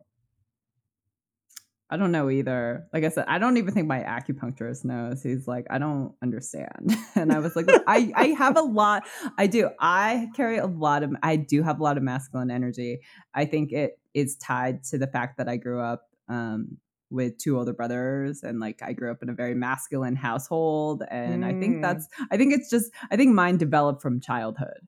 [1.93, 2.89] I don't know either.
[2.91, 5.23] Like I said, I don't even think my acupuncturist knows.
[5.23, 6.97] He's like, I don't understand.
[7.15, 9.07] And I was like, I, I have a lot.
[9.37, 9.69] I do.
[9.79, 13.01] I carry a lot of, I do have a lot of masculine energy.
[13.35, 16.79] I think it is tied to the fact that I grew up um,
[17.13, 21.03] with two older brothers and like I grew up in a very masculine household.
[21.11, 21.47] And mm.
[21.47, 21.83] I think mm.
[21.83, 24.81] that's, I think it's just, I think mine developed from childhood.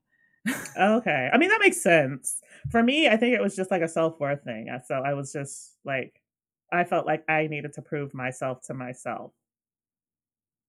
[0.79, 1.29] okay.
[1.31, 2.41] I mean, that makes sense.
[2.71, 4.67] For me, I think it was just like a self worth thing.
[4.85, 6.21] So I was just like,
[6.71, 9.31] I felt like I needed to prove myself to myself,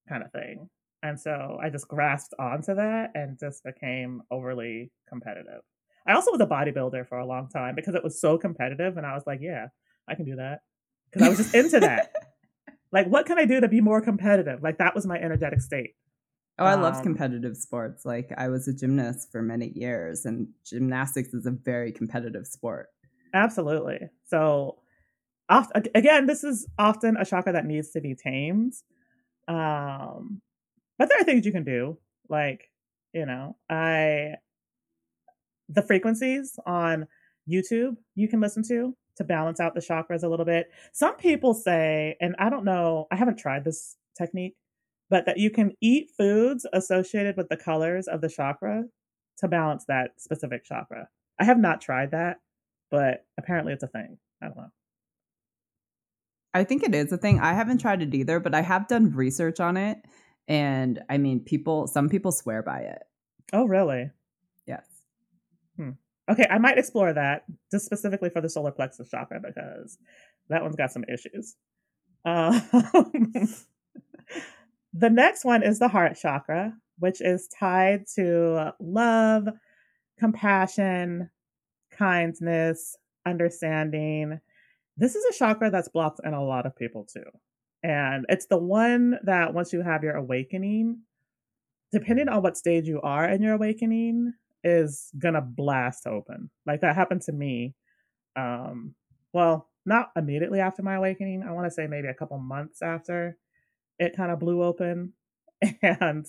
[0.08, 0.68] kind of thing.
[1.02, 5.62] And so I just grasped onto that and just became overly competitive.
[6.06, 8.96] I also was a bodybuilder for a long time because it was so competitive.
[8.96, 9.68] And I was like, yeah,
[10.08, 10.60] I can do that.
[11.10, 12.12] Because I was just into that.
[12.92, 14.62] like, what can I do to be more competitive?
[14.62, 15.94] Like, that was my energetic state.
[16.58, 18.04] Oh, I um, loved competitive sports.
[18.04, 22.88] Like, I was a gymnast for many years, and gymnastics is a very competitive sport.
[23.34, 24.00] Absolutely.
[24.26, 24.78] So,
[25.48, 28.74] again, this is often a chakra that needs to be tamed.
[29.48, 30.40] Um,
[30.98, 32.70] but there are things you can do, like
[33.12, 34.34] you know, I
[35.68, 37.06] the frequencies on
[37.50, 40.70] YouTube you can listen to to balance out the chakras a little bit.
[40.92, 44.56] Some people say, and I don't know, I haven't tried this technique,
[45.10, 48.84] but that you can eat foods associated with the colors of the chakra
[49.38, 51.08] to balance that specific chakra.
[51.38, 52.38] I have not tried that,
[52.90, 54.18] but apparently it's a thing.
[54.42, 54.70] I don't know.
[56.54, 57.38] I think it is a thing.
[57.40, 59.98] I haven't tried it either, but I have done research on it.
[60.48, 63.02] And I mean, people, some people swear by it.
[63.52, 64.10] Oh, really?
[66.28, 69.98] Okay, I might explore that just specifically for the solar plexus chakra because
[70.48, 71.56] that one's got some issues.
[72.24, 72.58] Uh,
[74.92, 79.48] the next one is the heart chakra, which is tied to love,
[80.18, 81.30] compassion,
[81.90, 84.40] kindness, understanding.
[84.96, 87.24] This is a chakra that's blocked in a lot of people too.
[87.82, 91.02] And it's the one that once you have your awakening,
[91.92, 94.32] depending on what stage you are in your awakening,
[94.66, 96.50] is gonna blast open.
[96.66, 97.74] Like that happened to me.
[98.34, 98.94] Um,
[99.32, 101.44] well, not immediately after my awakening.
[101.44, 103.38] I want to say maybe a couple months after
[103.98, 105.12] it kind of blew open.
[105.82, 106.26] And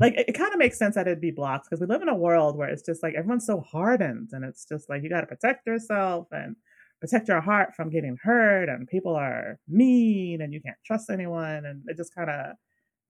[0.00, 2.08] like it, it kind of makes sense that it'd be blocked because we live in
[2.08, 5.20] a world where it's just like everyone's so hardened and it's just like you got
[5.20, 6.56] to protect yourself and
[7.00, 11.66] protect your heart from getting hurt and people are mean and you can't trust anyone
[11.66, 12.56] and it just kind of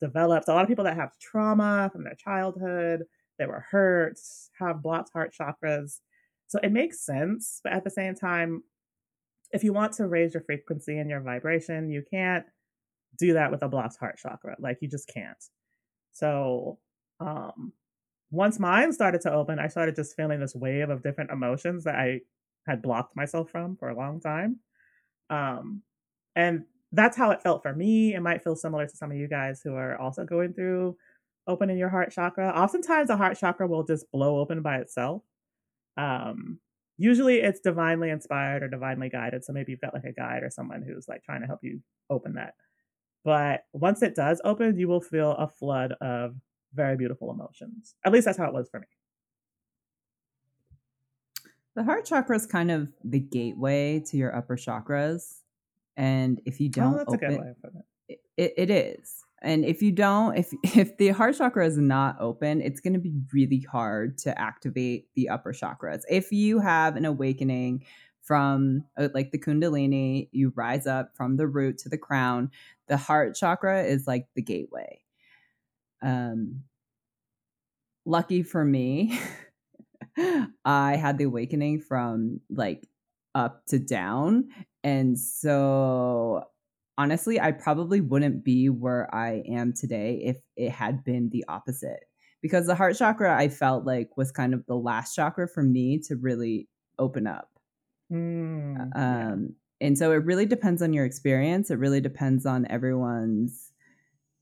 [0.00, 3.04] develops a lot of people that have trauma from their childhood
[3.40, 4.18] they were hurt
[4.58, 5.98] have blocked heart chakras
[6.46, 8.62] so it makes sense but at the same time
[9.52, 12.44] if you want to raise your frequency and your vibration you can't
[13.18, 15.44] do that with a blocked heart chakra like you just can't
[16.12, 16.78] so
[17.18, 17.72] um
[18.30, 21.96] once mine started to open i started just feeling this wave of different emotions that
[21.96, 22.20] i
[22.66, 24.58] had blocked myself from for a long time.
[25.28, 25.82] Um,
[26.36, 28.14] and that's how it felt for me.
[28.14, 30.96] It might feel similar to some of you guys who are also going through
[31.46, 32.50] opening your heart chakra.
[32.50, 35.22] Oftentimes, the heart chakra will just blow open by itself.
[35.96, 36.58] Um,
[36.96, 39.44] usually, it's divinely inspired or divinely guided.
[39.44, 41.80] So maybe you've got like a guide or someone who's like trying to help you
[42.08, 42.54] open that.
[43.24, 46.36] But once it does open, you will feel a flood of
[46.74, 47.94] very beautiful emotions.
[48.04, 48.86] At least that's how it was for me.
[51.76, 55.40] The heart chakra is kind of the gateway to your upper chakras.
[55.96, 57.54] And if you oh, don't oh, open
[58.08, 59.24] it, it, it is.
[59.42, 62.98] And if you don't, if if the heart chakra is not open, it's going to
[62.98, 66.02] be really hard to activate the upper chakras.
[66.08, 67.84] If you have an awakening
[68.22, 72.50] from uh, like the kundalini, you rise up from the root to the crown.
[72.88, 75.00] The heart chakra is like the gateway.
[76.02, 76.64] Um,
[78.04, 79.18] lucky for me,
[80.64, 82.86] I had the awakening from like
[83.34, 84.48] up to down.
[84.82, 86.44] And so
[87.00, 92.04] honestly, I probably wouldn't be where I am today if it had been the opposite.
[92.42, 95.98] Because the heart chakra, I felt like was kind of the last chakra for me
[96.08, 97.48] to really open up.
[98.12, 99.54] Mm, um.
[99.80, 101.70] And so it really depends on your experience.
[101.70, 103.72] It really depends on everyone's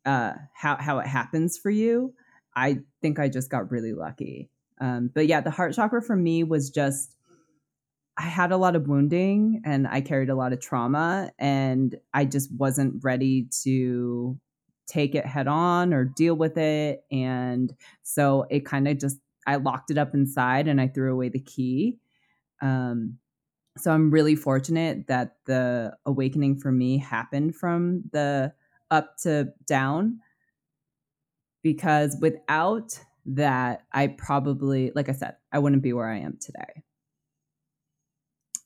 [0.05, 2.13] uh, how how it happens for you.
[2.57, 4.51] I think I just got really lucky.
[4.81, 7.15] Um, but yeah, the heart chakra for me was just
[8.19, 12.25] I had a lot of wounding and I carried a lot of trauma, and I
[12.25, 14.39] just wasn't ready to
[14.89, 17.05] take it head on or deal with it.
[17.13, 21.29] And so it kind of just, I locked it up inside and I threw away
[21.29, 21.99] the key.
[22.61, 23.19] Um,
[23.77, 28.53] so I'm really fortunate that the awakening for me happened from the
[28.91, 30.19] up to down
[31.63, 36.83] because without that I probably, like I said, I wouldn't be where I am today.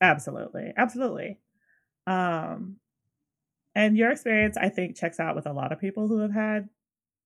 [0.02, 0.74] Absolutely.
[0.76, 1.38] Absolutely.
[2.06, 2.78] Um,
[3.74, 6.68] and your experience, I think, checks out with a lot of people who have had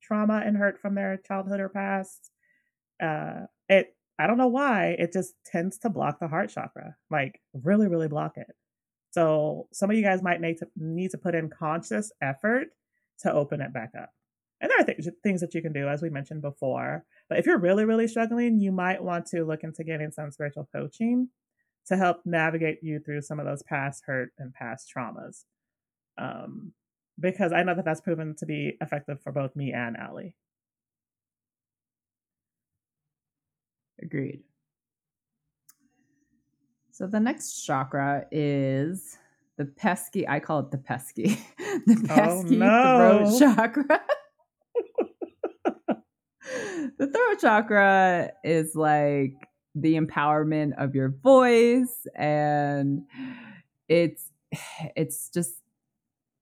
[0.03, 2.31] trauma and hurt from their childhood or past.
[3.03, 7.41] Uh, it, I don't know why, it just tends to block the heart chakra, like
[7.55, 8.49] really, really block it.
[9.13, 12.69] So some of you guys might need to need to put in conscious effort
[13.21, 14.11] to open it back up.
[14.61, 17.05] And there are th- things that you can do, as we mentioned before.
[17.29, 20.69] But if you're really, really struggling, you might want to look into getting some spiritual
[20.75, 21.29] coaching
[21.87, 25.45] to help navigate you through some of those past hurt and past traumas.
[26.19, 26.73] Um,
[27.19, 30.35] because I know that that's proven to be effective for both me and Ali.
[34.03, 34.43] Agreed.
[36.91, 39.19] So the next chakra is
[39.57, 41.39] the pesky, I call it the pesky,
[41.87, 43.39] the oh, pesky oh, no.
[43.39, 44.01] throat chakra.
[46.99, 49.35] the throat chakra is like
[49.77, 53.03] the empowerment of your voice and
[53.89, 54.31] it's
[54.97, 55.53] it's just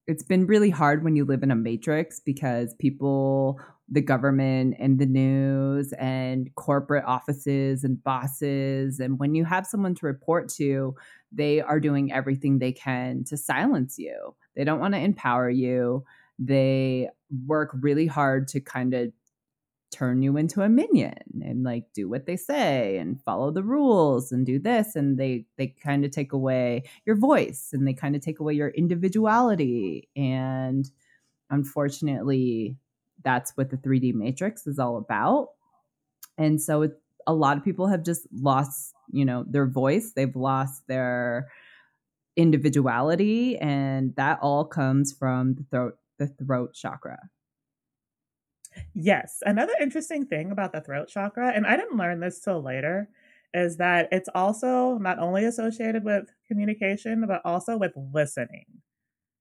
[0.07, 3.59] it's been really hard when you live in a matrix because people
[3.89, 9.93] the government and the news and corporate offices and bosses and when you have someone
[9.93, 10.95] to report to
[11.35, 14.35] they are doing everything they can to silence you.
[14.55, 16.05] They don't want to empower you.
[16.39, 17.09] They
[17.45, 19.11] work really hard to kind of
[19.91, 24.31] turn you into a minion and like do what they say and follow the rules
[24.31, 28.15] and do this and they they kind of take away your voice and they kind
[28.15, 30.09] of take away your individuality.
[30.15, 30.89] And
[31.49, 32.77] unfortunately
[33.23, 35.49] that's what the 3D matrix is all about.
[36.37, 40.11] And so it, a lot of people have just lost you know their voice.
[40.15, 41.47] They've lost their
[42.35, 47.17] individuality and that all comes from the throat the throat chakra
[48.93, 49.39] Yes.
[49.45, 53.09] Another interesting thing about the throat chakra, and I didn't learn this till later,
[53.53, 58.65] is that it's also not only associated with communication, but also with listening.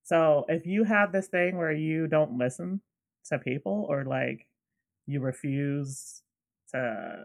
[0.04, 2.82] So if you have this thing where you don't listen
[3.26, 4.46] to people or like
[5.06, 6.22] you refuse
[6.72, 7.24] to,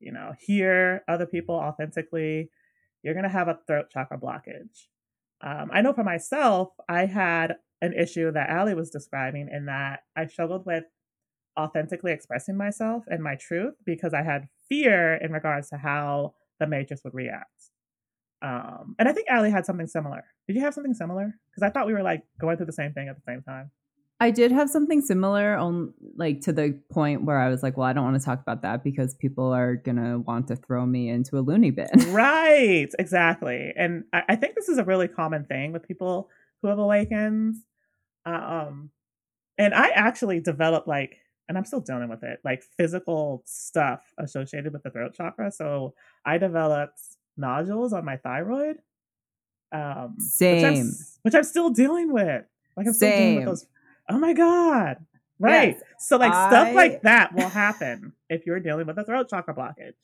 [0.00, 2.50] you know, hear other people authentically,
[3.02, 4.86] you're going to have a throat chakra blockage.
[5.40, 10.00] Um, I know for myself, I had an issue that Ali was describing in that
[10.16, 10.84] I struggled with
[11.58, 16.66] authentically expressing myself and my truth because I had fear in regards to how the
[16.66, 17.70] Matrix would react.
[18.40, 20.24] Um, and I think Ali had something similar.
[20.46, 21.34] Did you have something similar?
[21.50, 23.70] Because I thought we were like going through the same thing at the same time.
[24.20, 27.86] I did have something similar on like to the point where I was like, well,
[27.86, 31.08] I don't want to talk about that because people are gonna want to throw me
[31.08, 31.86] into a loony bin.
[32.08, 33.72] right, exactly.
[33.76, 36.28] And I, I, think this is a really common thing with people
[36.60, 37.62] who have awakens.
[38.26, 38.90] Uh, um,
[39.56, 41.18] and I actually developed like
[41.48, 45.50] and I'm still dealing with it, like physical stuff associated with the throat chakra.
[45.50, 45.94] So
[46.24, 47.00] I developed
[47.36, 48.76] nodules on my thyroid.
[49.72, 50.56] Um, Same.
[50.56, 50.92] Which I'm,
[51.22, 52.44] which I'm still dealing with.
[52.76, 53.18] Like I'm still Same.
[53.18, 53.66] dealing with those.
[54.10, 55.04] Oh my god!
[55.38, 55.76] Right.
[55.78, 56.48] Yes, so like I...
[56.48, 59.94] stuff like that will happen if you're dealing with a throat chakra blockage.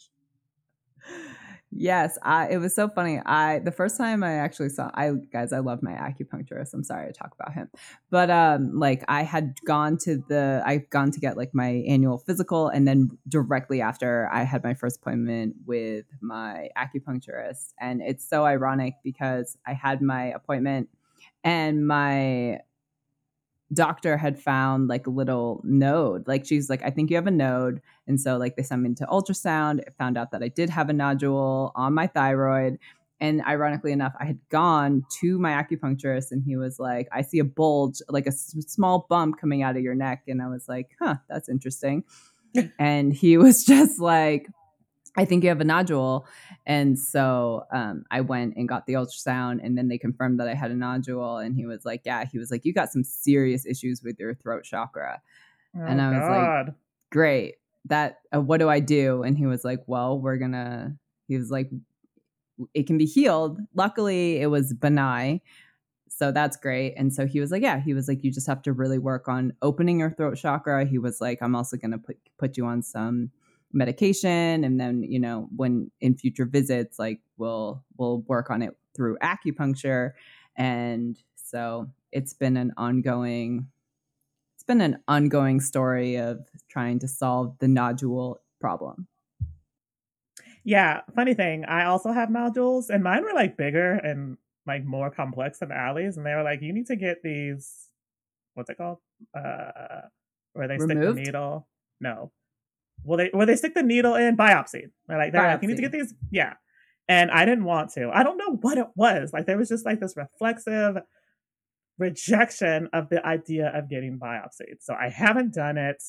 [1.77, 3.21] Yes, I it was so funny.
[3.27, 6.73] I the first time I actually saw I guys, I love my acupuncturist.
[6.73, 7.69] I'm sorry to talk about him.
[8.11, 12.19] But um like I had gone to the I've gone to get like my annual
[12.19, 17.73] physical and then directly after I had my first appointment with my acupuncturist.
[17.81, 20.89] And it's so ironic because I had my appointment
[21.43, 22.61] and my
[23.73, 26.29] doctor had found like a little node.
[26.29, 27.81] Like she's like, I think you have a node.
[28.07, 30.93] And so like they sent me into ultrasound, found out that I did have a
[30.93, 32.79] nodule on my thyroid.
[33.21, 37.39] And ironically enough, I had gone to my acupuncturist and he was like, I see
[37.39, 40.25] a bulge, like a s- small bump coming out of your neck.
[40.29, 42.05] And I was like, huh, that's interesting.
[42.79, 44.49] and he was just like,
[45.17, 46.27] I think you have a nodule.
[46.67, 50.55] And so um, I went and got the ultrasound, and then they confirmed that I
[50.55, 51.39] had a nodule.
[51.39, 54.35] And he was like, Yeah, he was like, You got some serious issues with your
[54.35, 55.21] throat chakra.
[55.77, 56.67] Oh, and I was God.
[56.67, 56.75] like,
[57.11, 57.55] Great.
[57.87, 59.23] That, uh, what do I do?
[59.23, 60.97] And he was like, Well, we're gonna,
[61.29, 61.71] he was like,
[62.73, 63.61] It can be healed.
[63.75, 65.41] Luckily, it was benign.
[66.09, 66.95] So that's great.
[66.97, 69.29] And so he was like, Yeah, he was like, You just have to really work
[69.29, 70.85] on opening your throat chakra.
[70.87, 73.31] He was like, I'm also gonna put, put you on some
[73.75, 78.77] medication and then you know when in future visits like we'll we'll work on it
[78.95, 80.13] through acupuncture.
[80.57, 83.69] And so it's been an ongoing
[84.55, 89.09] it's been an ongoing story of trying to solve the nodule problem.
[90.65, 95.11] Yeah funny thing i also have nodules and mine were like bigger and like more
[95.11, 97.91] complex than Ali's and they were like you need to get these
[98.55, 98.99] what's it called?
[99.35, 100.03] Uh
[100.55, 101.01] where they Removed?
[101.01, 101.69] stick the needle.
[102.01, 102.33] No
[103.05, 104.91] well they where they stick the needle in biopsy.
[105.07, 105.53] They're like, they're biopsy.
[105.53, 106.55] like, you need to get these, yeah.
[107.09, 108.11] And I didn't want to.
[108.13, 109.33] I don't know what it was.
[109.33, 110.97] Like there was just like this reflexive
[111.99, 114.81] rejection of the idea of getting biopsied.
[114.81, 116.03] So I haven't done it.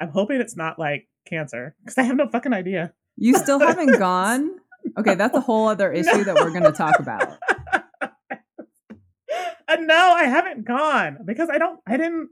[0.00, 2.92] I'm hoping it's not like cancer because I have no fucking idea.
[3.16, 4.50] You still haven't gone?
[4.98, 6.24] Okay, that's a whole other issue no.
[6.24, 7.38] that we're going to talk about.
[9.80, 11.80] no, I haven't gone because I don't.
[11.86, 12.30] I didn't.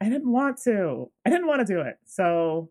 [0.00, 1.10] I didn't want to.
[1.26, 1.96] I didn't want to do it.
[2.06, 2.70] So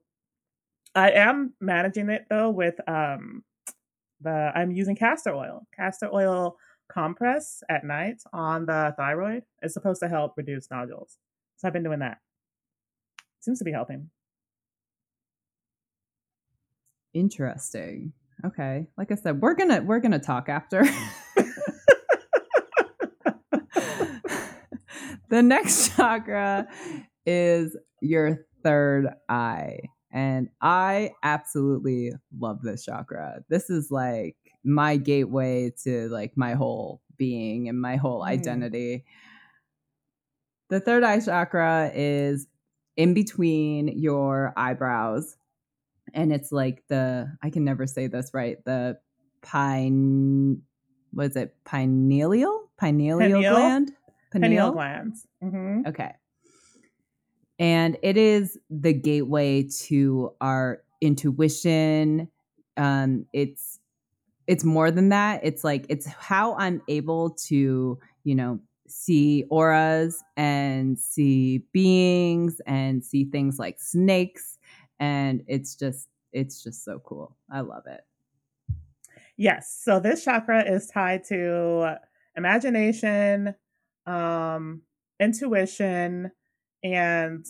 [0.95, 3.43] I am managing it though with um
[4.21, 5.67] the I'm using castor oil.
[5.75, 6.57] Castor oil
[6.91, 11.17] compress at night on the thyroid is supposed to help reduce nodules.
[11.57, 12.17] So I've been doing that.
[13.41, 14.09] Seems to be helping.
[17.13, 18.13] Interesting.
[18.45, 18.87] Okay.
[18.97, 20.83] Like I said, we're gonna we're gonna talk after.
[25.29, 26.67] the next chakra
[27.25, 29.79] is your third eye.
[30.11, 33.43] And I absolutely love this chakra.
[33.49, 38.27] This is like my gateway to like my whole being and my whole mm.
[38.27, 39.05] identity.
[40.69, 42.47] The third eye chakra is
[42.97, 45.37] in between your eyebrows.
[46.13, 48.97] And it's like the, I can never say this right, the
[49.43, 50.61] pine,
[51.11, 52.71] what is it, pineal?
[52.79, 53.41] Pineal Pineal?
[53.41, 53.91] gland?
[54.31, 55.27] Pineal glands.
[55.41, 56.13] hmm Okay.
[57.59, 62.29] And it is the gateway to our intuition.
[62.77, 63.79] Um, it's
[64.47, 65.41] it's more than that.
[65.43, 73.03] It's like it's how I'm able to, you know, see auras and see beings and
[73.05, 74.57] see things like snakes.
[74.99, 77.35] And it's just it's just so cool.
[77.51, 78.01] I love it.
[79.37, 79.79] Yes.
[79.83, 81.97] So this chakra is tied to
[82.35, 83.55] imagination,
[84.05, 84.81] um,
[85.19, 86.31] intuition,
[86.83, 87.45] and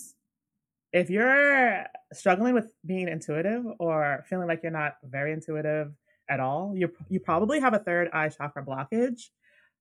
[0.92, 5.92] if you're struggling with being intuitive or feeling like you're not very intuitive
[6.30, 9.30] at all, you you probably have a third eye chakra blockage.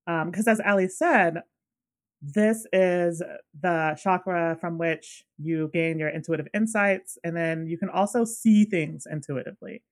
[0.07, 1.43] Because as Ali said,
[2.21, 3.23] this is
[3.61, 8.65] the chakra from which you gain your intuitive insights, and then you can also see
[8.65, 9.83] things intuitively.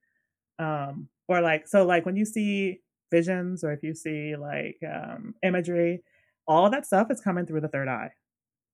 [0.59, 2.81] Um, or like so, like when you see
[3.11, 6.03] visions, or if you see like um, imagery,
[6.49, 8.11] all that stuff is coming through the third eye,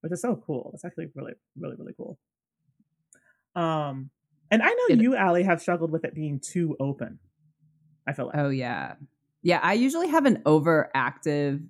[0.02, 0.70] which is so cool.
[0.74, 2.18] It's actually really, really, really cool.
[3.56, 4.10] Um,
[4.50, 7.18] and I know It- you, Ali, have struggled with it being too open.
[8.06, 8.36] I feel like.
[8.36, 8.94] Oh yeah.
[9.42, 11.62] Yeah, I usually have an overactive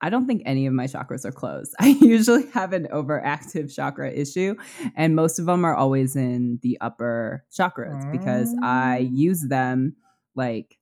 [0.00, 1.74] I don't think any of my chakras are closed.
[1.80, 4.54] I usually have an overactive chakra issue
[4.96, 9.16] and most of them are always in the upper chakras because I Mm.
[9.16, 9.96] use them
[10.34, 10.78] like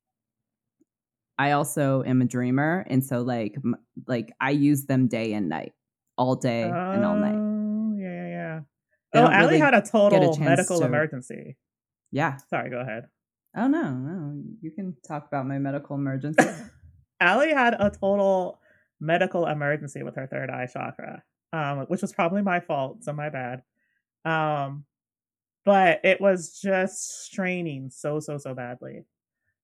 [1.38, 3.76] I also am a dreamer and so like m-
[4.06, 5.72] like I use them day and night,
[6.16, 7.34] all day and all night.
[7.34, 8.60] Oh, yeah, yeah, yeah.
[9.14, 11.56] Oh, Ali really had a get a total medical to- emergency.
[12.10, 12.36] Yeah.
[12.50, 13.08] Sorry, go ahead.
[13.56, 14.42] Oh no, no.
[14.60, 16.44] You can talk about my medical emergency.
[17.20, 18.58] Ali had a total
[19.00, 23.28] medical emergency with her third eye chakra, um, which was probably my fault, so my
[23.28, 23.62] bad.
[24.24, 24.84] Um,
[25.64, 29.04] but it was just straining so, so, so badly.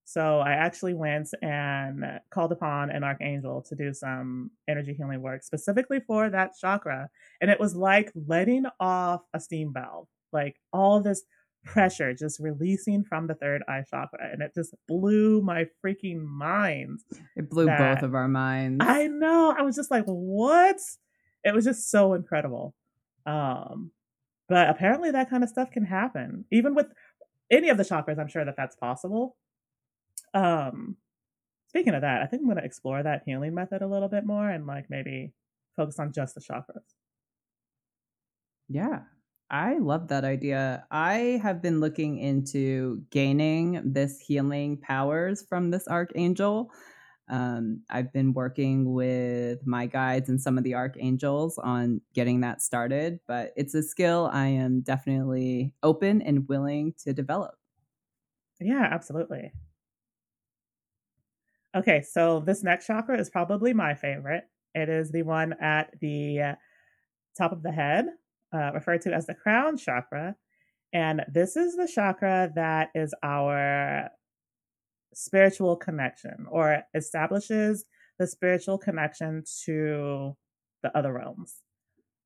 [0.09, 5.43] So I actually went and called upon an archangel to do some energy healing work
[5.43, 7.11] specifically for that chakra.
[7.39, 11.21] And it was like letting off a steam valve, like all this
[11.63, 14.31] pressure just releasing from the third eye chakra.
[14.31, 17.01] And it just blew my freaking mind.
[17.35, 18.83] It blew both of our minds.
[18.83, 19.53] I know.
[19.55, 20.77] I was just like, what?
[21.43, 22.73] It was just so incredible.
[23.27, 23.91] Um,
[24.47, 26.45] but apparently that kind of stuff can happen.
[26.51, 26.87] Even with
[27.51, 29.37] any of the chakras, I'm sure that that's possible.
[30.33, 30.97] Um,
[31.67, 34.25] speaking of that, I think I'm going to explore that healing method a little bit
[34.25, 35.33] more and like maybe
[35.75, 36.95] focus on just the chakras.
[38.67, 39.03] Yeah,
[39.49, 40.85] I love that idea.
[40.91, 46.71] I have been looking into gaining this healing powers from this archangel.
[47.29, 52.61] Um, I've been working with my guides and some of the archangels on getting that
[52.61, 57.55] started, but it's a skill I am definitely open and willing to develop.
[58.59, 59.51] Yeah, absolutely.
[61.75, 64.43] Okay, so this next chakra is probably my favorite.
[64.73, 66.55] It is the one at the
[67.37, 68.05] top of the head,
[68.53, 70.35] uh, referred to as the crown chakra.
[70.93, 74.09] And this is the chakra that is our
[75.13, 77.85] spiritual connection or establishes
[78.17, 80.35] the spiritual connection to
[80.81, 81.55] the other realms.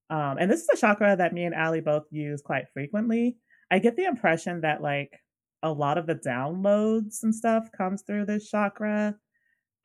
[0.10, 3.38] Um, and this is a chakra that me and Ali both use quite frequently.
[3.72, 5.20] I get the impression that like
[5.64, 9.16] a lot of the downloads and stuff comes through this chakra.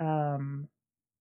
[0.01, 0.69] Um,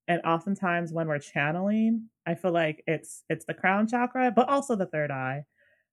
[0.08, 4.76] and oftentimes when we're channeling, I feel like it's it's the crown chakra, but also
[4.76, 5.44] the third eye,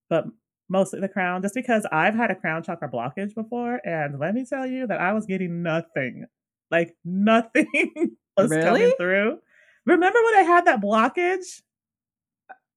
[0.09, 0.25] but
[0.69, 4.45] mostly the crown, just because I've had a crown chakra blockage before, and let me
[4.45, 6.27] tell you that I was getting nothing,
[6.71, 9.39] like nothing was coming through.
[9.87, 11.63] Remember when I had that blockage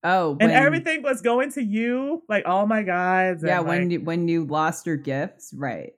[0.04, 3.44] Oh, and everything was going to you, like all my guides?
[3.44, 5.94] Yeah, and, when like- you, when you lost your gifts, right?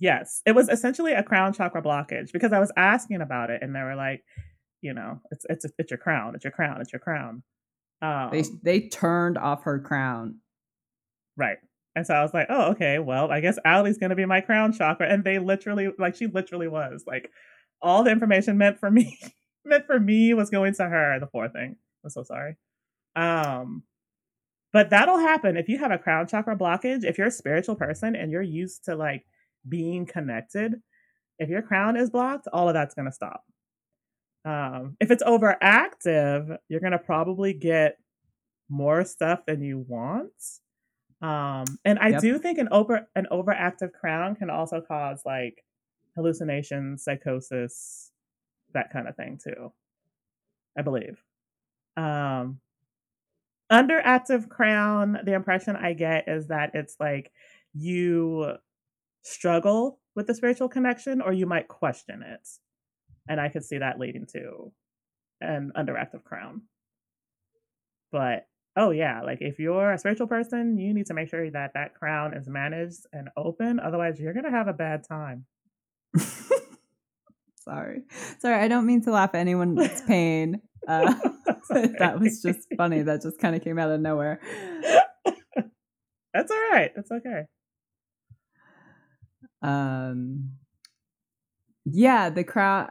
[0.00, 3.74] Yes, it was essentially a crown chakra blockage because I was asking about it, and
[3.74, 4.22] they were like,
[4.80, 7.42] you know, it's it's it's your crown, it's your crown, it's your crown.
[8.02, 10.36] Um, They they turned off her crown.
[11.36, 11.58] right,
[11.96, 14.72] and so I was like, oh, okay, well, I guess Ali's gonna be my crown
[14.72, 17.30] chakra, and they literally, like, she literally was like,
[17.82, 19.18] all the information meant for me,
[19.64, 21.18] meant for me was going to her.
[21.20, 21.76] The poor thing.
[22.04, 22.56] I'm so sorry.
[23.16, 23.82] Um,
[24.72, 27.04] but that'll happen if you have a crown chakra blockage.
[27.04, 29.24] If you're a spiritual person and you're used to like
[29.68, 30.74] being connected,
[31.38, 33.44] if your crown is blocked, all of that's going to stop.
[34.44, 37.98] Um, if it's overactive, you're going to probably get
[38.68, 40.32] more stuff than you want.
[41.20, 42.20] Um, and I Yep.
[42.20, 45.64] do think an over an overactive crown can also cause like
[46.16, 48.12] hallucinations, psychosis,
[48.74, 49.72] that kind of thing too.
[50.76, 51.22] I believe.
[51.96, 52.60] Um,
[53.70, 57.32] underactive crown, the impression I get is that it's like
[57.74, 58.56] you
[59.22, 62.46] struggle with the spiritual connection or you might question it.
[63.28, 64.72] And I could see that leading to
[65.40, 66.62] an underactive crown.
[68.10, 68.46] But
[68.76, 71.94] oh yeah, like if you're a spiritual person, you need to make sure that that
[71.94, 73.80] crown is managed and open.
[73.80, 75.44] Otherwise, you're gonna have a bad time.
[77.68, 78.00] Sorry,
[78.38, 80.62] sorry, I don't mean to laugh at anyone's pain.
[80.86, 81.12] Uh,
[81.98, 83.02] that was just funny.
[83.02, 84.40] That just kind of came out of nowhere.
[86.32, 86.90] That's all right.
[86.96, 87.42] That's okay.
[89.62, 90.52] Um,
[91.84, 92.88] yeah, the crown.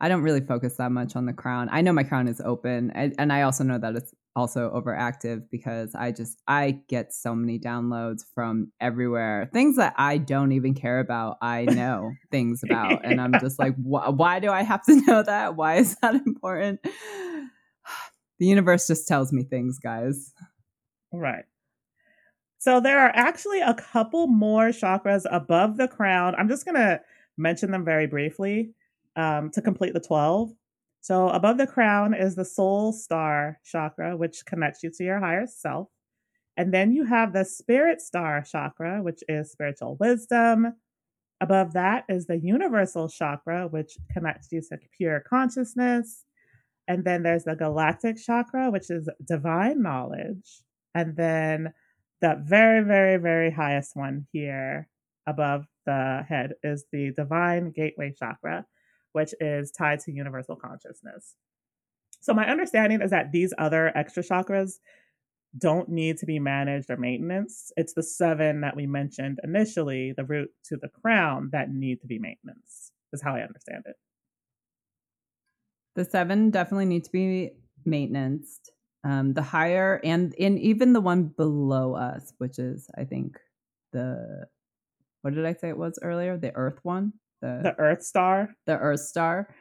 [0.00, 1.68] I don't really focus that much on the crown.
[1.70, 5.44] I know my crown is open, and, and I also know that it's also overactive
[5.50, 9.48] because I just I get so many downloads from everywhere.
[9.52, 13.76] Things that I don't even care about, I know things about, and I'm just like,
[13.82, 15.54] wh- why do I have to know that?
[15.54, 16.80] Why is that important?
[18.38, 20.32] The universe just tells me things, guys.
[21.12, 21.44] Right.
[22.62, 26.36] So there are actually a couple more chakras above the crown.
[26.38, 27.00] I'm just gonna
[27.36, 28.70] mention them very briefly
[29.16, 30.52] um, to complete the 12.
[31.00, 35.44] So above the crown is the soul star chakra, which connects you to your higher
[35.44, 35.88] self.
[36.56, 40.74] And then you have the spirit star chakra, which is spiritual wisdom.
[41.40, 46.24] Above that is the universal chakra, which connects you to pure consciousness.
[46.86, 50.62] And then there's the galactic chakra, which is divine knowledge.
[50.94, 51.72] And then
[52.22, 54.88] the very, very, very highest one here
[55.26, 58.64] above the head is the divine gateway chakra,
[59.12, 61.34] which is tied to universal consciousness.
[62.20, 64.74] So, my understanding is that these other extra chakras
[65.58, 67.72] don't need to be managed or maintenance.
[67.76, 72.06] It's the seven that we mentioned initially, the root to the crown, that need to
[72.06, 73.96] be maintenance, is how I understand it.
[75.96, 77.50] The seven definitely need to be
[77.84, 78.60] maintenance.
[79.04, 83.38] Um, the higher and in even the one below us, which is I think
[83.92, 84.46] the
[85.22, 86.36] what did I say it was earlier?
[86.36, 89.54] The Earth one the the Earth Star, the Earth Star.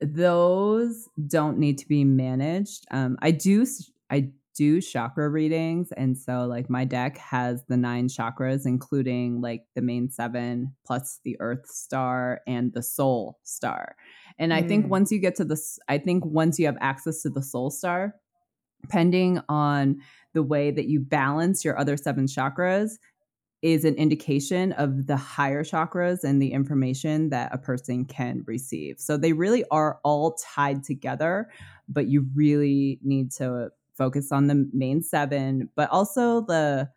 [0.00, 2.84] Those don't need to be managed.
[2.92, 3.66] Um, I do
[4.10, 9.64] I do chakra readings, and so like my deck has the nine chakras, including like
[9.74, 13.96] the main seven plus the Earth Star and the Soul Star.
[14.38, 14.90] And I think hmm.
[14.90, 18.14] once you get to this, I think once you have access to the Soul Star,
[18.80, 20.00] depending on
[20.34, 22.92] the way that you balance your other seven chakras,
[23.60, 29.00] is an indication of the higher chakras and the information that a person can receive.
[29.00, 31.48] So they really are all tied together,
[31.88, 36.88] but you really need to focus on the main seven, but also the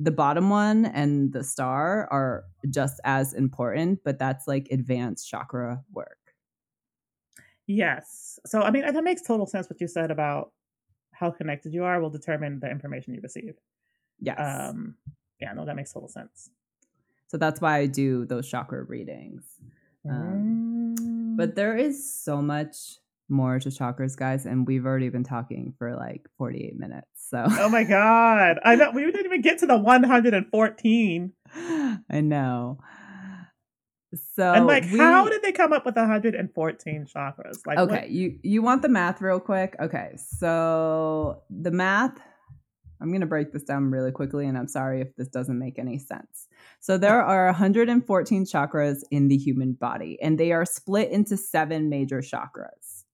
[0.00, 5.82] the bottom one and the star are just as important, but that's like advanced chakra
[5.92, 6.18] work.
[7.66, 8.38] Yes.
[8.46, 10.52] So I mean that makes total sense what you said about
[11.18, 13.54] how connected you are will determine the information you receive.
[14.20, 14.38] Yes.
[14.40, 14.96] Um
[15.40, 16.50] yeah, no, that makes total sense.
[17.28, 19.44] So that's why I do those chakra readings.
[20.08, 21.36] Um, mm.
[21.36, 22.98] But there is so much
[23.28, 27.06] more to chakras, guys, and we've already been talking for like 48 minutes.
[27.28, 28.58] So Oh my god.
[28.64, 31.32] I know we didn't even get to the 114.
[31.54, 32.78] I know.
[34.34, 37.66] So And like we, how did they come up with 114 chakras?
[37.66, 38.10] Like Okay, what?
[38.10, 39.76] you you want the math real quick?
[39.80, 40.12] Okay.
[40.16, 42.18] So the math
[43.00, 45.78] I'm going to break this down really quickly, and I'm sorry if this doesn't make
[45.78, 46.48] any sense.
[46.80, 51.88] So, there are 114 chakras in the human body, and they are split into seven
[51.88, 53.04] major chakras.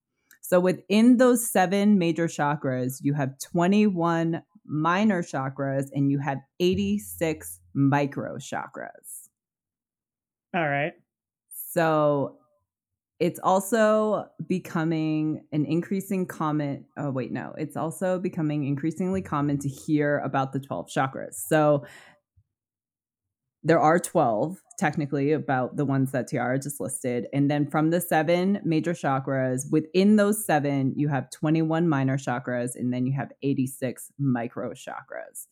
[0.40, 7.60] So, within those seven major chakras, you have 21 minor chakras and you have 86
[7.74, 9.28] micro chakras.
[10.54, 10.92] All right.
[11.72, 12.38] So,
[13.20, 19.68] it's also becoming an increasing common oh wait no it's also becoming increasingly common to
[19.68, 21.84] hear about the 12 chakras so
[23.62, 28.00] there are 12 technically about the ones that Tiarra just listed and then from the
[28.00, 33.30] seven major chakras within those seven you have 21 minor chakras and then you have
[33.42, 35.46] 86 micro chakras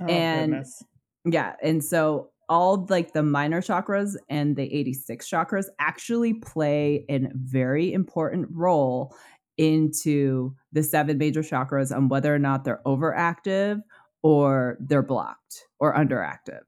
[0.00, 0.82] oh, and goodness.
[1.24, 7.28] yeah and so all like the minor chakras and the 86 chakras actually play a
[7.34, 9.14] very important role
[9.58, 13.80] into the seven major chakras on whether or not they're overactive
[14.22, 16.62] or they're blocked or underactive.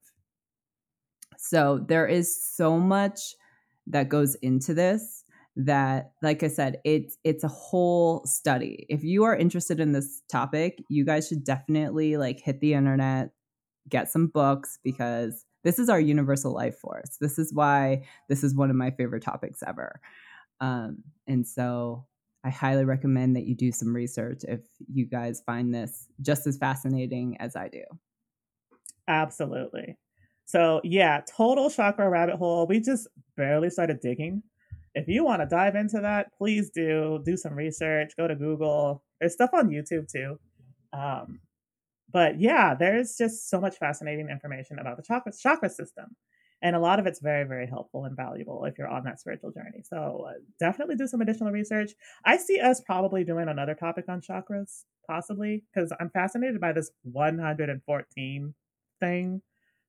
[1.37, 3.35] So there is so much
[3.87, 5.25] that goes into this
[5.57, 8.87] that like I said it's it's a whole study.
[8.89, 13.31] If you are interested in this topic, you guys should definitely like hit the internet,
[13.89, 17.17] get some books because this is our universal life force.
[17.21, 20.01] This is why this is one of my favorite topics ever.
[20.61, 22.07] Um, and so
[22.45, 24.61] I highly recommend that you do some research if
[24.93, 27.83] you guys find this just as fascinating as I do.
[29.09, 29.97] Absolutely.
[30.45, 32.67] So, yeah, total chakra rabbit hole.
[32.67, 34.43] We just barely started digging.
[34.95, 37.21] If you want to dive into that, please do.
[37.25, 38.13] Do some research.
[38.17, 39.03] Go to Google.
[39.21, 40.39] There's stuff on YouTube too.
[40.93, 41.41] Um,
[42.13, 46.17] but yeah, there's just so much fascinating information about the chakra, chakra system.
[46.61, 49.53] And a lot of it's very, very helpful and valuable if you're on that spiritual
[49.53, 49.83] journey.
[49.85, 51.93] So uh, definitely do some additional research.
[52.25, 56.91] I see us probably doing another topic on chakras, possibly, because I'm fascinated by this
[57.03, 58.55] 114
[58.99, 59.43] thing,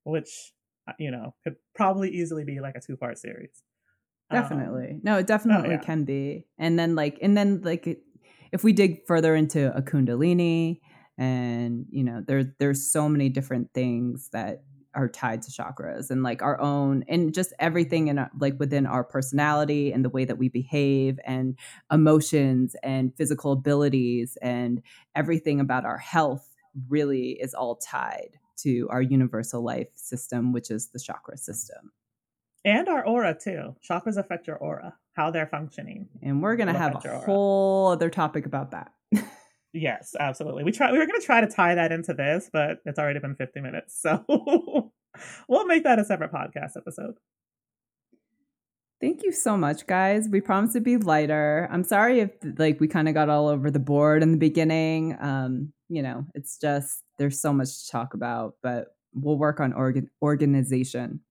[0.04, 0.54] which,
[0.88, 3.64] uh, you know, could probably easily be like a two part series.
[4.32, 4.92] Definitely.
[4.92, 5.80] Um, no, it definitely oh, yeah.
[5.80, 6.46] can be.
[6.60, 8.00] And then, like, and then, like,
[8.52, 10.82] if we dig further into a Kundalini,
[11.20, 14.64] and you know there there's so many different things that
[14.96, 18.88] are tied to chakras and like our own and just everything in our, like within
[18.88, 21.60] our personality and the way that we behave and
[21.92, 24.82] emotions and physical abilities and
[25.14, 26.56] everything about our health
[26.88, 31.92] really is all tied to our universal life system which is the chakra system.
[32.66, 33.76] And our aura too.
[33.88, 36.08] Chakras affect your aura how they're functioning.
[36.24, 38.94] And we're going to have a whole other topic about that
[39.74, 40.64] Yes, absolutely.
[40.64, 43.36] We try we were gonna try to tie that into this, but it's already been
[43.36, 44.06] 50 minutes.
[45.12, 47.16] So we'll make that a separate podcast episode.
[49.02, 50.28] Thank you so much, guys.
[50.30, 51.68] We promise to be lighter.
[51.72, 55.18] I'm sorry if like we kind of got all over the board in the beginning.
[55.20, 59.74] Um, you know, it's just there's so much to talk about, but we'll work on
[59.74, 61.22] organ- organization.